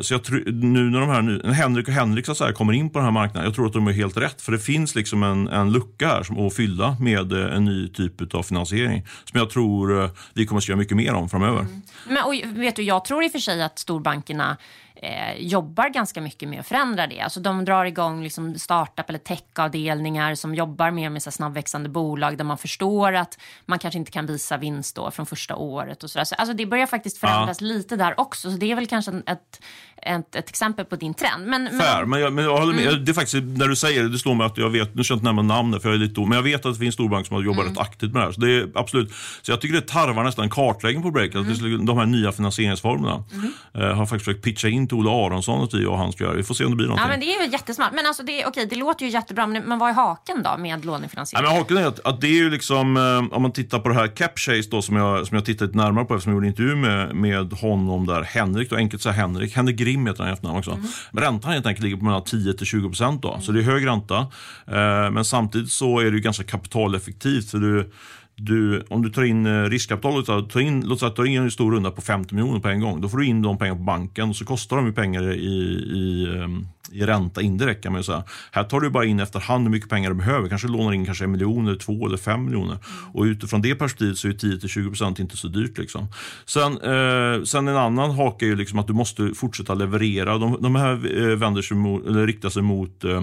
[0.02, 2.90] Så jag tror, nu när de här, nu, Henrik och Henrik så säga, kommer in
[2.90, 4.42] på den här marknaden, jag tror att de är helt rätt.
[4.42, 8.34] För det finns liksom en, en lucka här som, att fylla med en ny typ
[8.34, 9.06] av finansiering.
[9.24, 11.66] Som jag tror vi kommer att göra mycket mer om framöver.
[12.08, 14.56] Men, och, vet du, jag tror i och för sig att storbankerna
[14.96, 17.20] eh, jobbar ganska mycket med att förändra det.
[17.20, 22.38] Alltså, de drar igång liksom startup eller techavdelningar som jobbar mer med så snabbväxande bolag
[22.38, 26.02] där man förstår att man kanske inte kan visa vinst då från första året.
[26.02, 26.24] Och så där.
[26.24, 28.50] Så, alltså, det börjar faktiskt förändras lite där också.
[28.50, 29.60] Så det är väl kanske ett,
[30.02, 31.46] ett, ett exempel på din trend.
[31.46, 33.00] Men, men, Fair, men jag, men jag håller med.
[33.04, 35.12] Det är faktiskt, när du säger det, det slår mig att jag vet, nu ska
[35.12, 37.26] jag inte nämna namnet för jag är lite men jag vet att det finns storbank
[37.26, 38.32] som har jobbat rätt aktivt med det här.
[38.32, 41.54] Så det är absolut, så jag tycker det tarvar nästan kartläggning på Break, att det
[41.54, 43.24] skulle- de här nya finansieringsformerna.
[43.74, 46.34] Eh, har faktiskt försökt pitcha in till Ola Aronsson att vi och han ska göra.
[46.34, 47.02] Vi får se om det blir någonting.
[47.04, 47.90] Ja, men det är ju jättesmart.
[47.92, 51.44] Men alltså, det, okej, det låter ju jättebra, men, vad är haken då med lånefinansiering?
[51.46, 53.94] men haken är att, att det är ju liksom, eh, om man tittar på det
[53.94, 56.76] här Capchase då som jag, som jag tittat lite närmare på eftersom jag gjorde intervju
[56.76, 60.58] med, med honom där, Henrik då, enkelt säga Henrik, Henrik Grim heter han i efternamn
[60.58, 60.78] också.
[61.12, 63.62] Men räntan helt enkelt ligger på mellan 10 till 20 procent då, så det är
[63.62, 64.18] hög ränta.
[64.66, 67.92] Eh, men samtidigt så är det ganska kapitaleffektivt för du
[68.38, 71.42] du, om du tar in eh, riskkapital, tar- in, låt säga att du tar in
[71.42, 73.00] en stor runda på 50 miljoner på en gång.
[73.00, 75.36] Då får du in de pengarna på banken och så kostar de ju pengar i,
[75.94, 78.24] i, ehm, i ränta indirekt kan man ju säga.
[78.52, 80.48] Här tar du bara in efterhand hur mycket pengar du behöver.
[80.48, 82.78] Kanske lånar in kanske en miljon, eller två eller fem miljoner.
[83.12, 85.78] Och utifrån det perspektivet så är 10-20% inte så dyrt.
[85.78, 86.06] Liksom.
[86.46, 90.38] Sen, eh, sen en annan hake är ju liksom att du måste fortsätta leverera.
[90.38, 93.22] De, de här eh, vänder sig mot, eller riktar sig mot eh,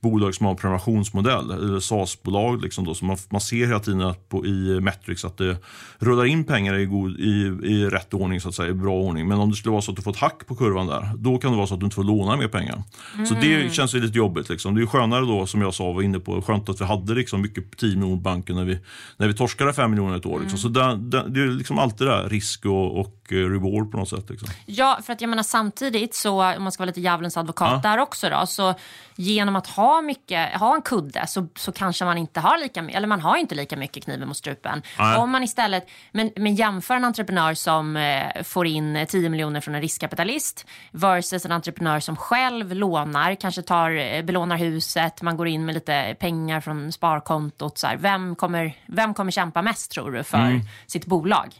[0.00, 2.62] bolag som har en prenumerationsmodell, eller SAS-bolag.
[2.62, 5.56] Liksom då, så man, man ser hela tiden att på, i Metrics att det
[5.98, 9.28] rullar in pengar i, god, i, i rätt ordning, så att säga, i bra ordning.
[9.28, 11.38] Men om det skulle vara så att du får ett hack på kurvan där, då
[11.38, 12.82] kan det vara så att du inte får låna mer pengar.
[13.14, 13.26] Mm.
[13.26, 13.70] Så det mm.
[13.70, 14.48] känns ju lite jobbigt.
[14.48, 14.74] Liksom.
[14.74, 17.42] Det är skönare då, som jag sa, var inne på, skönt att vi hade liksom
[17.42, 18.78] mycket 10 miljoner banken när vi,
[19.16, 20.40] när vi torskade 5 miljoner ett år.
[20.40, 20.58] Liksom.
[20.58, 20.58] Mm.
[20.58, 23.96] Så det, det, det, är liksom alltid det där, risk och, och Eh, reward på
[23.96, 24.30] något sätt.
[24.30, 24.48] Liksom.
[24.66, 27.90] Ja, för att jag menar samtidigt så, om man ska vara lite djävulens advokat ja.
[27.90, 28.74] där också då, så
[29.16, 33.06] genom att ha mycket, ha en kudde så, så kanske man inte har lika eller
[33.06, 34.82] man har inte lika mycket kniven mot strupen.
[34.98, 35.18] Ja.
[35.18, 39.74] Om man istället, men, men jämför en entreprenör som eh, får in 10 miljoner från
[39.74, 45.48] en riskkapitalist versus en entreprenör som själv lånar, kanske tar, eh, belånar huset, man går
[45.48, 47.78] in med lite pengar från sparkontot.
[47.78, 47.96] Så här.
[47.96, 50.60] Vem, kommer, vem kommer kämpa mest tror du för mm.
[50.86, 51.54] sitt bolag?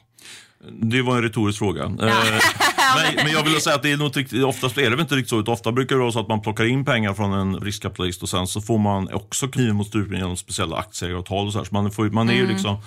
[0.83, 1.93] Det var en retorisk fråga.
[1.99, 2.97] Ja.
[2.97, 5.01] Eh, men, men, jag vill säga att det är nog inte, oftast är det väl
[5.01, 5.53] inte riktigt så.
[5.53, 8.47] Ofta brukar det vara så att man plockar in pengar från en riskkapitalist och sen
[8.47, 11.65] så får man också kniven mot strupen genom speciella aktieägaravtal och så, här.
[11.65, 12.47] så man, får, man är mm.
[12.47, 12.83] ju liksom,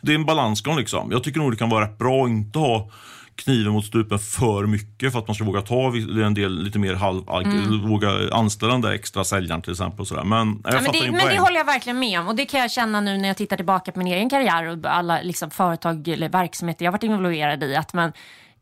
[0.00, 1.10] det är en balansgång liksom.
[1.10, 2.90] Jag tycker nog det kan vara rätt bra att inte ha
[3.36, 5.92] kniven mot strupen för mycket för att man ska våga ta
[6.24, 7.88] en del lite mer halv, mm.
[7.88, 10.00] våga anställa den där extra säljaren till exempel.
[10.00, 10.24] Och sådär.
[10.24, 12.60] Men, jag ja, men, det, men det håller jag verkligen med om och det kan
[12.60, 16.08] jag känna nu när jag tittar tillbaka på min egen karriär och alla liksom, företag
[16.08, 17.76] eller verksamheter jag varit involverad i.
[17.76, 18.12] Att man,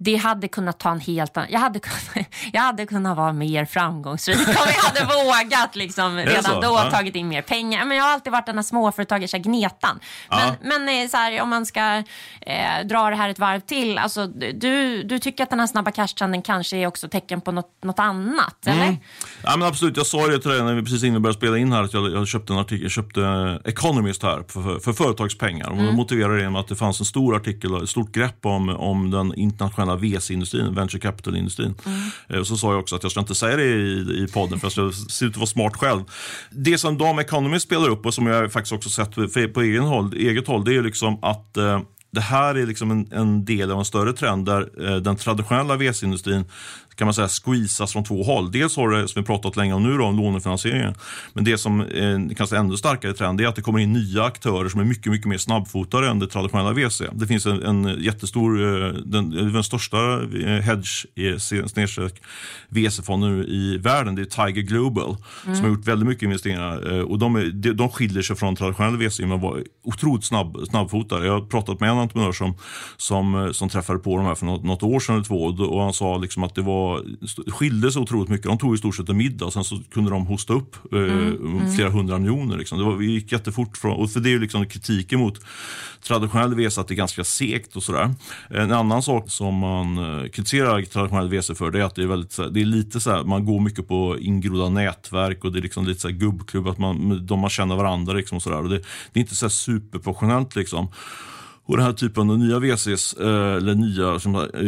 [0.03, 1.49] det hade kunnat ta en helt annan...
[1.53, 6.61] Jag hade kunnat, jag hade kunnat vara mer framgångsrik om jag hade vågat liksom, redan
[6.61, 6.91] då ja.
[6.91, 7.85] tagit in mer pengar.
[7.85, 10.01] Men jag har alltid varit den här småföretagers gnetan.
[10.31, 10.57] Ja.
[10.63, 11.81] Men, men eh, så här, om man ska
[12.41, 13.99] eh, dra det här ett varv till.
[13.99, 17.71] Alltså, du, du tycker att den här snabba cash-trenden kanske är också tecken på något,
[17.83, 18.67] något annat?
[18.67, 18.81] Mm.
[18.81, 18.97] Eller?
[19.43, 21.73] Ja, men absolut, jag sa det till dig när vi precis innan började spela in
[21.73, 25.71] här att jag, jag köpte en artikel, jag köpte Economist här för, för, för företagspengar.
[25.71, 25.95] Och mm.
[25.95, 29.35] motiverade det med att det fanns en stor artikel, ett stort grepp om, om den
[29.35, 31.75] internationella hela VC-industrin, venture capital-industrin.
[31.87, 32.41] Mm.
[32.41, 34.67] Och så sa jag också att jag ska inte säga det i, i podden för
[34.67, 36.03] jag ska se ut att vara smart själv.
[36.51, 40.15] Det som Dam Economy spelar upp och som jag faktiskt också sett på egen håll,
[40.15, 43.79] eget håll, det är liksom att eh, det här är liksom en, en, del av
[43.79, 46.45] en större trend där eh, den traditionella VC-industrin
[47.01, 48.53] kan man säga squeezas från två håll.
[48.53, 50.95] Dels har det, som vi pratat länge om nu, då, lånefinansieringen.
[51.33, 54.69] Men det som är kanske ännu starkare trend är att det kommer in nya aktörer
[54.69, 57.03] som är mycket, mycket mer snabbfotade än det traditionella VC.
[57.13, 61.07] Det finns en, en jättestor, eh, den, den största eh, hedge
[62.69, 65.57] VC-fonden i världen, det är Tiger Global, mm.
[65.57, 66.93] som har gjort väldigt mycket investeringar.
[66.93, 70.57] Eh, och de, är, de skiljer sig från traditionella VC med att vara otroligt snabb,
[70.69, 71.27] snabbfotade.
[71.27, 72.55] Jag har pratat med en entreprenör som,
[72.97, 75.93] som, som träffade på de här för något, något år sedan eller två och han
[75.93, 77.05] sa liksom att det var
[77.51, 78.47] skilde sig otroligt mycket.
[78.47, 80.99] De tog i stort sett en middag och sen så kunde de hosta upp eh,
[80.99, 81.73] mm, mm.
[81.73, 82.57] flera hundra miljoner.
[82.57, 82.79] Liksom.
[82.79, 83.77] Det, var, det gick jättefort.
[83.77, 85.41] Från, och för det är ju liksom kritiken mot
[86.03, 88.15] traditionell VC att det är ganska segt och sådär.
[88.51, 92.07] En annan sak som man eh, kritiserar traditionell VC för det är att det är,
[92.07, 95.63] väldigt, det är lite så här, man går mycket på ingrodda nätverk och det är
[95.63, 98.63] liksom lite så här gubbklubb, att man, de man känner varandra liksom och sådär.
[98.63, 98.79] Det,
[99.13, 100.89] det är inte så superprofessionellt liksom.
[101.71, 104.61] Och den här typen av nya VCs, eh, eller nya som, eh,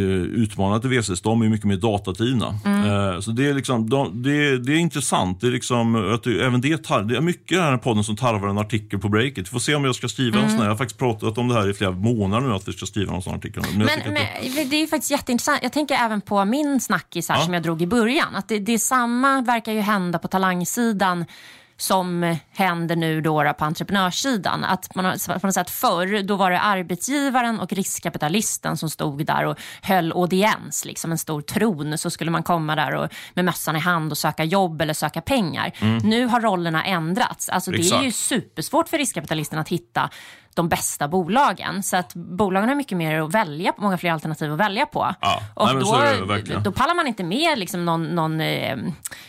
[0.43, 2.59] utmanande VCs, de är mycket mer datadrivna.
[2.65, 3.15] Mm.
[3.15, 5.41] Eh, så det är, liksom, de, det, det, är intressant.
[5.41, 8.05] Det är liksom, att det, även det, tar, det är mycket i den här podden
[8.05, 9.39] som tarvar en artikel på breaket.
[9.39, 10.45] Vi får se om jag ska skriva mm.
[10.45, 10.67] en sån här.
[10.67, 13.15] Jag har faktiskt pratat om det här i flera månader nu, att vi ska skriva
[13.15, 13.63] en sån artikel.
[13.63, 14.13] Men, men,
[14.55, 15.59] men det är faktiskt jätteintressant.
[15.63, 17.45] Jag tänker även på min snackis här ja.
[17.45, 18.35] som jag drog i början.
[18.35, 21.25] Att det, det är samma verkar ju hända på talangsidan
[21.83, 24.65] som händer nu då på entreprenörssidan.
[24.65, 29.27] Att man har, på något sätt förr då var det arbetsgivaren och riskkapitalisten som stod
[29.27, 31.99] där och höll audiens, liksom en stor tron.
[31.99, 35.21] Så skulle man komma där och, med mössan i hand och söka jobb eller söka
[35.21, 35.73] pengar.
[35.81, 35.99] Mm.
[35.99, 37.49] Nu har rollerna ändrats.
[37.49, 40.11] Alltså, det är ju supersvårt för riskkapitalisten att hitta
[40.55, 41.83] de bästa bolagen.
[41.83, 45.15] Så att bolagen har mycket mer att välja på, många fler alternativ att välja på.
[45.21, 48.77] Ja, och nej, då, då pallar man inte med liksom någon, någon eh,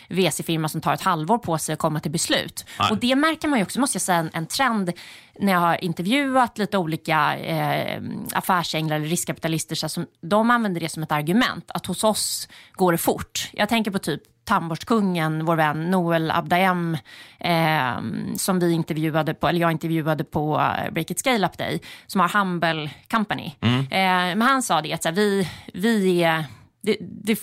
[0.09, 2.65] VC-firma som tar ett halvår på sig att komma till beslut.
[2.79, 2.91] Nej.
[2.91, 4.91] Och det märker man ju också, måste jag säga, en, en trend
[5.39, 8.01] när jag har intervjuat lite olika eh,
[8.33, 12.91] affärsänglar eller riskkapitalister, så som, de använder det som ett argument, att hos oss går
[12.91, 13.49] det fort.
[13.53, 16.97] Jag tänker på typ tandborstkungen, vår vän Noel Abdaem,
[17.39, 17.95] eh,
[18.37, 22.21] som vi intervjuade på, eller jag intervjuade på eh, Break It Scale Up Day, som
[22.21, 23.51] har Humble Company.
[23.61, 23.79] Mm.
[23.79, 26.45] Eh, men han sa det att så här, vi, vi är
[26.85, 27.39] det, det,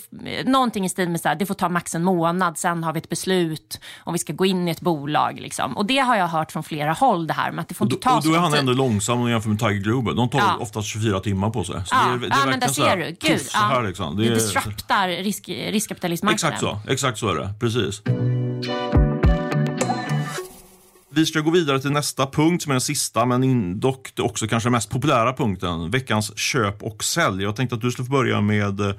[0.47, 2.99] någonting i stil med så här, det får ta max en månad, sen har vi
[2.99, 5.41] ett beslut om vi ska gå in i ett bolag.
[5.41, 5.77] Liksom.
[5.77, 7.93] Och det har jag hört från flera håll det här, med att det får Och
[7.93, 8.61] inte då, ta och då är han tid.
[8.61, 10.17] ändå långsam om du jämför med Tiger Global.
[10.17, 10.57] De tar Ja.
[10.61, 11.75] oftast 24 timmar på sig.
[11.87, 13.05] Så Ja, det det ja men där ser du.
[13.05, 14.17] Gud, puff, så här liksom.
[14.17, 16.55] det, Det disruptar risk, riskkapitalismmarknaden.
[16.59, 17.51] Exakt så, exakt så är det.
[17.61, 18.03] Precis.
[21.13, 24.67] Vi ska gå vidare till nästa punkt som är den sista, men dock också kanske
[24.67, 25.91] den mest populära punkten.
[25.91, 27.43] Veckans köp och sälj.
[27.43, 28.95] Jag tänkte att du skulle få börja med eh,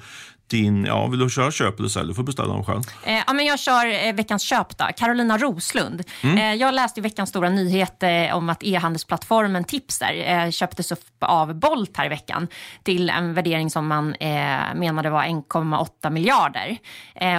[0.51, 2.07] din, ja, vill du köra köp eller sälj?
[2.07, 2.81] Du får beställa dem själv.
[3.05, 4.85] Eh, ja, men jag kör eh, veckans köp då.
[4.97, 6.03] Carolina Roslund.
[6.23, 6.37] Mm.
[6.37, 11.05] Eh, jag läste i veckans stora nyhet eh, om att e-handelsplattformen Tipster eh, köptes upp
[11.19, 12.47] av Bolt här i veckan
[12.83, 14.29] till en värdering som man eh,
[14.75, 16.77] menade var 1,8 miljarder.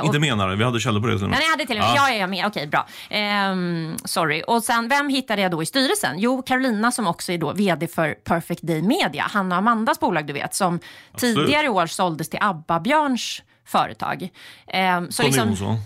[0.00, 1.26] Och- Inte menar det, vi hade källor på det.
[1.26, 1.90] Nej, jag hade till och med.
[1.96, 2.02] Ja.
[2.08, 2.46] Ja, jag är med.
[2.46, 2.86] Okej, bra.
[3.10, 4.42] Ehm, sorry.
[4.46, 6.14] Och sen, vem hittade jag då i styrelsen?
[6.18, 9.22] Jo, Carolina som också är då vd för Perfect Day Media.
[9.30, 10.80] Hanna och Amandas bolag, du vet, som
[11.16, 14.28] tidigare i år såldes till Abba Björns företag.
[14.68, 15.78] Ehm, så Conny liksom,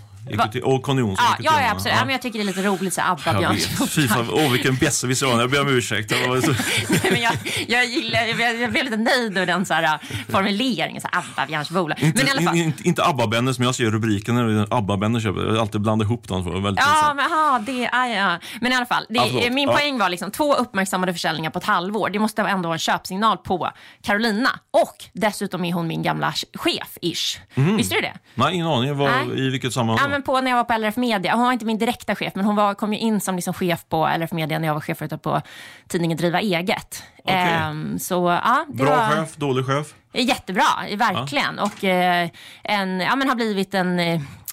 [0.51, 1.25] Till- Och Conny Jonsson.
[1.29, 1.95] Ja, ja, ja absolut.
[1.97, 2.05] Ja.
[2.05, 3.89] men jag tycker det är lite roligt, så Abba vet.
[3.89, 5.41] Fy fan, åh vilken besserwisser jag var.
[5.41, 6.11] Jag ber om ursäkt.
[6.11, 6.37] Var.
[6.89, 7.33] Nej, men jag,
[7.67, 11.19] jag, gillar, jag, blev- jag blev lite nöjd med den så här, formuleringen, så här,
[11.35, 11.97] Abba Björns bolag.
[12.01, 12.57] Inte, Men i alla fall.
[12.57, 15.45] in, inte, inte ABBA-Bennes, men jag ser rubriken när ABBA-Bennes köper.
[15.45, 16.63] Jag alltid blandat ihop dem.
[16.63, 17.15] Väldigt Ja, pinsamt.
[17.15, 18.39] men, aha, det, ah, ja.
[18.61, 19.05] men i alla fall.
[19.09, 19.53] Det, förlåt.
[19.53, 22.09] min poäng var liksom två uppmärksammade försäljningar på ett halvår.
[22.09, 23.71] Det måste ändå vara en köpsignal på
[24.03, 24.49] Carolina.
[24.71, 27.37] Och dessutom är hon min gamla chef-ish.
[27.77, 28.13] Visste du det?
[28.35, 28.97] Nej, ingen aning.
[28.97, 29.47] Nej.
[29.47, 30.11] I vilket sammanhang?
[30.17, 31.35] Ja, men på, när jag var på LRF Media.
[31.35, 33.85] Hon var inte min direkta chef, men hon var, kom ju in som liksom chef
[33.89, 35.41] på LRF Media när jag var chef ute på
[35.87, 37.03] tidningen Driva Eget.
[37.23, 37.35] Okej.
[37.35, 39.15] Ehm, så ja, Bra var...
[39.15, 39.93] chef, dålig chef?
[40.13, 40.63] Jättebra,
[40.97, 41.59] verkligen.
[41.59, 42.29] Och eh,
[42.63, 43.99] en, ja, men har blivit en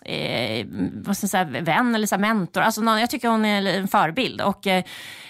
[0.04, 0.66] eh, eh,
[1.04, 2.60] vad ska säga, vän eller så mentor.
[2.60, 4.40] Alltså, någon, jag tycker hon är en förebild.
[4.40, 4.84] Och, eh,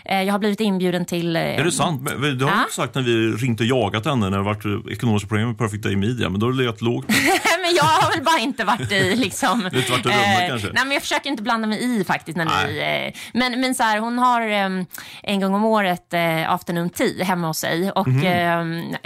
[0.06, 1.36] jag har blivit inbjuden till...
[1.36, 2.02] Eh, Är det sant?
[2.02, 4.64] Men Det har du inte sagt när vi ringt och jagat henne när det varit
[4.64, 6.28] eh, ekonomiska problem med Perfect Day Media.
[6.28, 7.06] Men då har det legat lågt.
[7.64, 9.68] men jag har väl bara inte varit i liksom...
[9.72, 10.68] Du har inte varit i rummet kanske?
[10.74, 12.36] Nej, men jag försöker inte blanda mig i faktiskt.
[12.36, 12.72] När Nej.
[12.72, 14.84] ni, eh, men men så här, hon har eh,
[15.22, 17.90] en gång om året eh, afternoon tea hemma hos sig.
[17.90, 18.64] Och eh,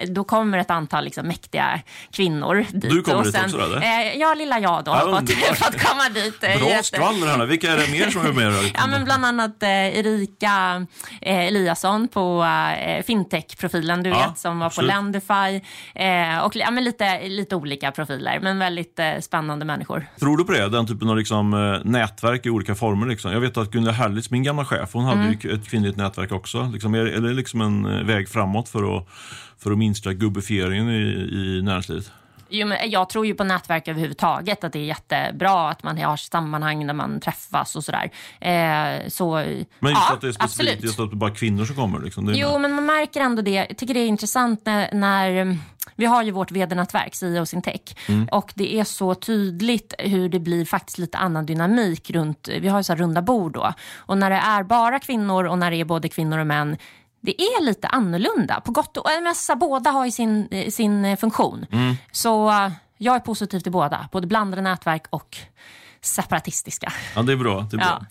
[0.08, 1.80] då kommer ett antal liksom, mäktiga
[2.12, 2.90] kvinnor dit.
[2.90, 3.82] Du kommer dit också, eller?
[3.82, 5.20] Eh, ja, lilla jag då Ja,
[5.58, 6.40] fått komma dit.
[6.40, 7.46] Bra skvaller.
[7.46, 8.52] Vilka är det mer som är med?
[8.74, 9.68] Ja, men bland annat eh,
[9.98, 10.86] Erika
[11.22, 12.44] eh, Eliasson på
[12.86, 14.90] eh, fintech-profilen, du Ja, vet, som var absolut.
[14.90, 15.60] på Lendify.
[15.94, 20.06] Eh, och ja, men lite, lite olika profiler, men väldigt spännande människor.
[20.20, 20.68] Tror du på det?
[20.68, 23.06] Den typen av liksom, nätverk i olika former?
[23.06, 23.32] Liksom.
[23.32, 25.38] Jag vet att Gunilla Herlitz, min gamla chef, hon hade Mm.
[25.54, 26.70] ett kvinnligt nätverk också.
[26.72, 29.06] Liksom, är, är det liksom en väg framåt för att,
[29.62, 31.02] för att minska gubbifieringen i,
[31.34, 32.12] i näringslivet?
[32.50, 36.16] Jo, men jag tror ju på nätverk överhuvudtaget, att det är jättebra att man har
[36.16, 38.10] sammanhang där man träffas och sådär.
[38.40, 41.64] Eh, så, Men just ja, att det är specifikt, just att det är bara kvinnor
[41.64, 42.00] som kommer.
[42.00, 42.32] Liksom.
[42.34, 43.50] Jo, men man märker ändå det.
[43.50, 45.58] Jag tycker det är intressant när, när mm,
[45.96, 48.28] vi har ju vårt vd-nätverk, CEO Syntech, Mm.
[48.32, 52.78] och det är så tydligt hur det blir faktiskt lite annan dynamik runt, vi har
[52.78, 55.76] ju så här runda bord då, och när det är bara kvinnor och när det
[55.76, 56.76] är både kvinnor och män,
[57.20, 61.16] det är lite annorlunda, på gott och här, båda har ju sin, eh, sin eh,
[61.16, 61.66] funktion.
[61.72, 61.96] Mm.
[62.12, 65.36] Så eh, jag är positiv till båda, både blandade nätverk och
[66.00, 66.92] separatistiska.
[67.14, 67.66] Ja, det är bra.
[67.70, 68.06] Det är bra.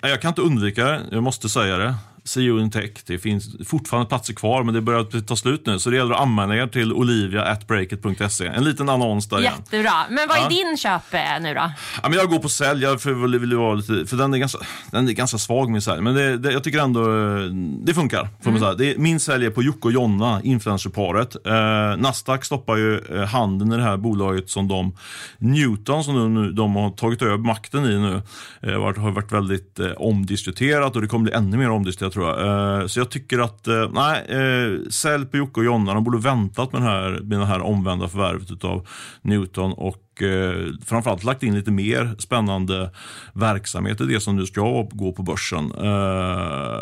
[0.00, 0.08] Ja.
[0.08, 1.94] Jag kan inte undvika det, jag måste säga det.
[2.24, 5.78] CEO Tech, det finns fortfarande platser kvar men det börjar ta slut nu.
[5.78, 8.46] Så det gäller att anmäla er till olivia.breakit.se.
[8.46, 9.52] En liten annons där igen.
[9.58, 9.92] Jättebra.
[10.10, 10.48] Men vad är Ja.
[10.48, 11.72] din köp eh, nu då?
[12.02, 14.58] Ja, men jag går på sälj, för, vill, vara lite, för den är ganska,
[14.90, 16.02] den är ganska svag min sälj.
[16.02, 17.42] Men det, det, jag tycker ändå eh,
[17.84, 18.28] det funkar.
[18.42, 18.74] Får säga.
[18.74, 21.46] Det min sälj är på Jocke och Jonna, influencerparet.
[21.46, 21.52] Eh,
[21.98, 24.96] Nasdaq stoppar ju eh, handen i det här bolaget som de,
[25.38, 28.22] Newton som de, nu, de har tagit över makten i nu,
[28.62, 32.80] eh, har varit väldigt eh, omdiskuterat och det kommer bli ännu mer omdiskuterat tror jag.
[32.80, 36.18] Eh, så jag tycker att, eh, nej, eh, sälj på Jocke och Jonna, de borde
[36.18, 38.86] väntat med, den här, med det här omvända förvärvet utav
[39.22, 42.90] Newton och eh, framförallt lagt in lite mer spännande
[43.32, 45.70] verksamhet i det som nu ska gå på börsen.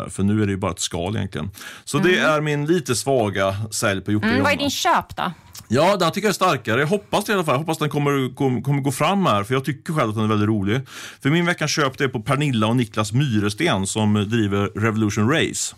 [0.09, 1.51] För nu är det ju bara ett skal egentligen.
[1.85, 4.61] Så det är min lite svaga sälj på Jocke och Mm, vad är Jonna.
[4.61, 5.31] din köp då?
[5.71, 6.79] Ja, den tycker jag är starkare.
[6.79, 7.53] Jag hoppas det i alla fall.
[7.53, 10.23] Jag hoppas den kommer, kommer, kommer gå fram här, för jag tycker själv att den
[10.23, 10.81] är väldigt rolig.
[11.21, 15.75] För min veckans köp det är på Pernilla och Niklas Myresten som driver Revolution Race.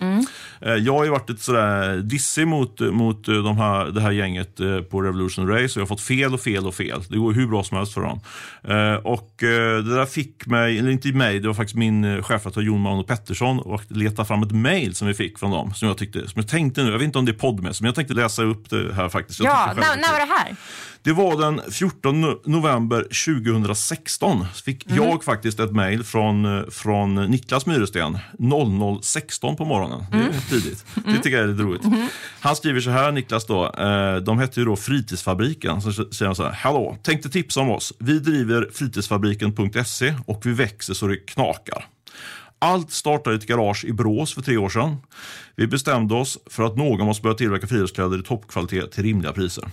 [0.61, 4.11] Eh, Jag har ju varit lite sådär dissig mot, mot eh, de här, det här
[4.11, 7.01] gänget eh, på Revolution Race och jag har fått fel och fel och fel.
[7.09, 8.19] Det går hur bra som helst för dem.
[9.03, 13.03] Och det där fick mig, eller inte mig, det var faktiskt min chefredaktör Jon Mano
[13.03, 16.33] Pettersson och leta fram ett mail som vi fick från dem som jag tyckte, som
[16.35, 18.69] jag tänkte nu, jag vet inte om det är poddmässigt, men jag tänkte läsa upp
[18.69, 19.39] det här faktiskt.
[19.39, 20.55] Jag Ja, när, när var det här?
[21.03, 24.45] det var den 14 no- november 2016.
[24.53, 25.03] Så fick Mm.
[25.03, 30.05] jag faktiskt ett mejl från, eh, från Niklas Myresten 00.16 på morgonen.
[30.11, 30.33] Det är Mm.
[30.49, 30.85] tidigt.
[30.95, 31.81] Det tycker jag är lite roligt.
[32.39, 33.65] Han skriver så här, Niklas då.
[33.73, 35.81] Eh, de hette ju då Fritidsfabriken.
[35.81, 36.51] Så säger han så här.
[36.51, 37.93] Hallå, tänkte tipsa om oss.
[37.99, 41.85] Vi driver fritidsfabriken.se och vi växer så det knakar.
[42.63, 44.97] Allt startade i ett garage i Brås för tre år sedan.
[45.55, 49.63] Vi bestämde oss för att någon måste börja tillverka friidrottskläder i toppkvalitet till rimliga priser.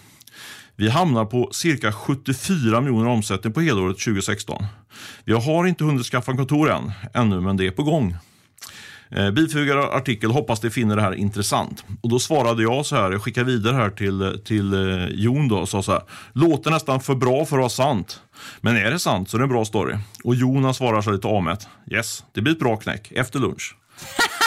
[0.76, 4.64] Vi hamnar på cirka 74 miljoner omsättning på helåret 2016.
[5.24, 8.16] Vi har inte hunnit skaffa kontor än, ännu, men det är på gång.
[9.10, 11.84] Eh, Bifogade artikel, hoppas de finner det här intressant.
[12.00, 15.58] Och då svarade jag så här, jag skickar vidare här till, till eh, Jon då
[15.58, 16.02] och sa så här.
[16.32, 18.20] Låter nästan för bra för att vara sant.
[18.60, 19.96] Men är det sant så är det en bra story.
[20.24, 21.68] Och Jonas svarar så lite avmätt.
[21.90, 23.76] Yes, det blir ett bra knäck efter lunch.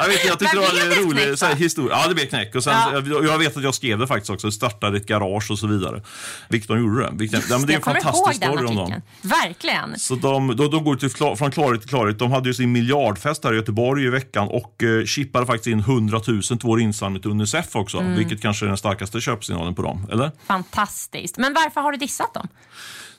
[0.00, 1.96] Jag, vet, jag tyckte det var en knäck rolig här, historia.
[2.02, 2.54] Ja, det blev knäck.
[2.54, 3.02] Och sen, Ja.
[3.24, 4.50] jag, vet att jag skrev det faktiskt också.
[4.50, 6.02] Startade ett garage och så vidare.
[6.48, 7.10] Vilket de gjorde det.
[7.12, 9.02] Vilket, ja, men det är en fantastisk story om dem.
[9.22, 9.98] Verkligen.
[9.98, 12.18] Så de, de, de går till, från klarhet till klarhet.
[12.18, 15.80] De hade ju sin miljardfest här i Göteborg i veckan och eh, chippade faktiskt in
[15.80, 17.98] 100 000 till vår insamling till Unicef också.
[17.98, 18.14] Mm.
[18.16, 20.30] Vilket kanske är den starkaste köpsignalen på dem, eller?
[20.46, 21.36] Fantastiskt.
[21.36, 22.48] Men varför har du dissat dem?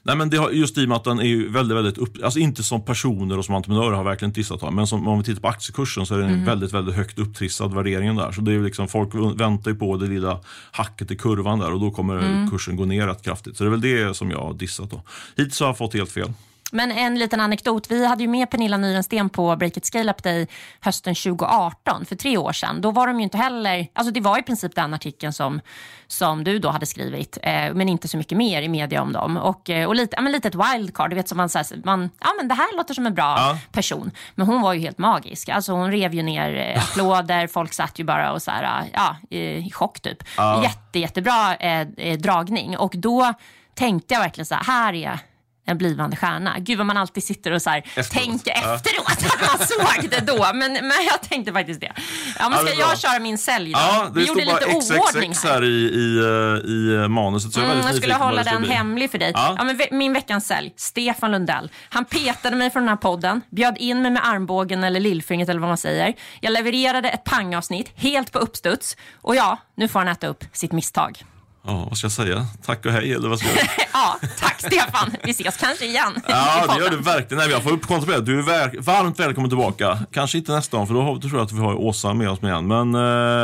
[0.04, 2.24] Nej, men det har, just i och med att den är ju väldigt, väldigt upp,
[2.24, 5.42] alltså inte som personer och som entreprenörer har verkligen dissat men som, om vi tittar
[5.42, 6.46] på aktiekursen så är den Mm.
[6.46, 8.32] väldigt, väldigt högt upptrissad värderingen där.
[8.32, 10.40] Så det är liksom, folk väntar ju på det lilla
[10.72, 12.50] hacket i kurvan där och då kommer Mm.
[12.50, 13.58] kursen gå ner rätt kraftigt.
[13.58, 15.02] Så det är väl det som jag har dissat då.
[15.38, 16.34] Hittills har jag fått helt fel.
[16.72, 17.92] Men en liten anekdot.
[17.92, 20.48] Vi hade ju med Pernilla Nyrensten på Break It Scale Up Day
[20.80, 22.82] hösten 2018, för tre år sedan.
[22.82, 23.88] Då var de ju inte heller...
[23.94, 25.62] Alltså det var i princip den artikeln som,
[26.08, 29.38] som du då hade skrivit, eh, men inte så mycket mer i media om dem.
[29.38, 31.10] Och, eh, och lite, ja, men lite ett wildcard.
[31.10, 33.58] Du vet, som man, här, man, ja, men det här låter som en bra Ja.
[33.72, 34.12] person.
[34.36, 35.50] Men hon var ju helt magisk.
[35.50, 39.38] Alltså hon rev ju ner eh, applåder, folk satt ju bara och så här, ja,
[39.38, 40.24] i, chock typ.
[40.64, 42.78] Jätte, jättebra eh, eh, dragning.
[42.78, 43.34] Och då
[43.74, 45.20] tänkte jag verkligen så här, här är
[45.66, 46.56] en blivande stjärna.
[46.60, 48.10] Gud vad man alltid sitter och så här, Efteråt.
[48.26, 48.76] tänker Ja.
[48.76, 49.08] efteråt
[49.42, 50.38] att man såg det då.
[50.54, 51.92] Men, men jag tänkte faktiskt det.
[52.40, 52.86] Ja, men Ja, ska bra.
[52.90, 53.80] jag köra min sälj då?
[53.80, 55.50] Ja, det Vi gjorde lite oordning här.
[55.52, 57.54] här i, i, eh, i manuset.
[57.54, 59.32] Så jag Mm, jag skulle hålla den hemlig för dig.
[59.36, 59.56] Ja.
[59.58, 59.64] Ja.
[59.64, 61.72] men ve- min veckans sälj, Stefan Lundell.
[61.90, 65.60] Han petade mig från den här podden, bjöd in mig med armbågen eller lillfingret eller
[65.60, 66.14] vad man säger.
[66.40, 68.98] Jag levererade ett pangavsnitt, helt på uppstuds.
[69.22, 71.24] Och ja, nu får han äta upp sitt misstag.
[71.68, 72.46] Ja, vad ska jag säga?
[72.66, 73.58] Tack och hej, eller vad ska jag
[73.94, 75.12] Ja, tack Stefan.
[75.24, 77.38] Vi ses kanske igen Ja, det gör du verkligen.
[77.44, 78.20] Nej, jag får kontrollera.
[78.20, 80.00] Du är varmt välkommen tillbaka.
[80.14, 82.30] Kanske inte nästa gång, för då har- då tror jag att vi har Åsa med
[82.30, 82.68] oss med igen.
[82.68, 82.96] Men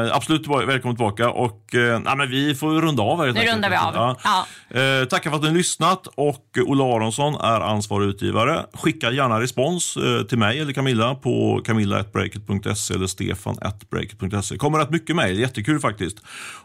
[0.07, 1.29] eh, absolut välkommen tillbaka.
[1.29, 3.25] Och eh, nej, men vi får runda av här.
[3.25, 3.53] Nu enkelt.
[3.53, 4.15] rundar vi av.
[4.23, 4.45] Ja.
[4.79, 6.07] Eh, tackar för att ni har lyssnat.
[6.15, 8.65] Och Ola Aronsson är ansvarig utgivare.
[8.73, 14.57] Skicka gärna respons eh, till mig eller Camilla på camilla.breakit.se eller stefan.breakit.se.
[14.57, 16.17] kommer rätt mycket mejl, jättekul faktiskt.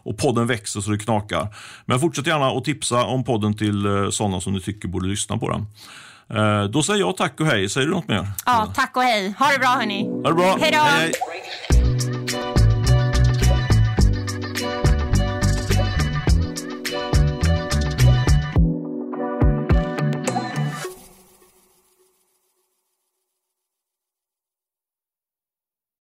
[0.03, 1.42] Och podden växer så det knakar.
[1.85, 5.37] Men fortsätt gärna att tipsa om podden till eh, sådana som ni tycker borde lyssna
[5.37, 5.65] på den.
[6.39, 7.69] Eh, då säger jag tack och hej.
[7.69, 8.27] Säger du något mer?
[8.45, 9.33] Ja, tack och hej.
[9.39, 10.03] Ha det bra hörni.
[10.03, 10.57] Ha det bra.
[10.61, 10.79] Hej då.
[10.79, 12.12] hej.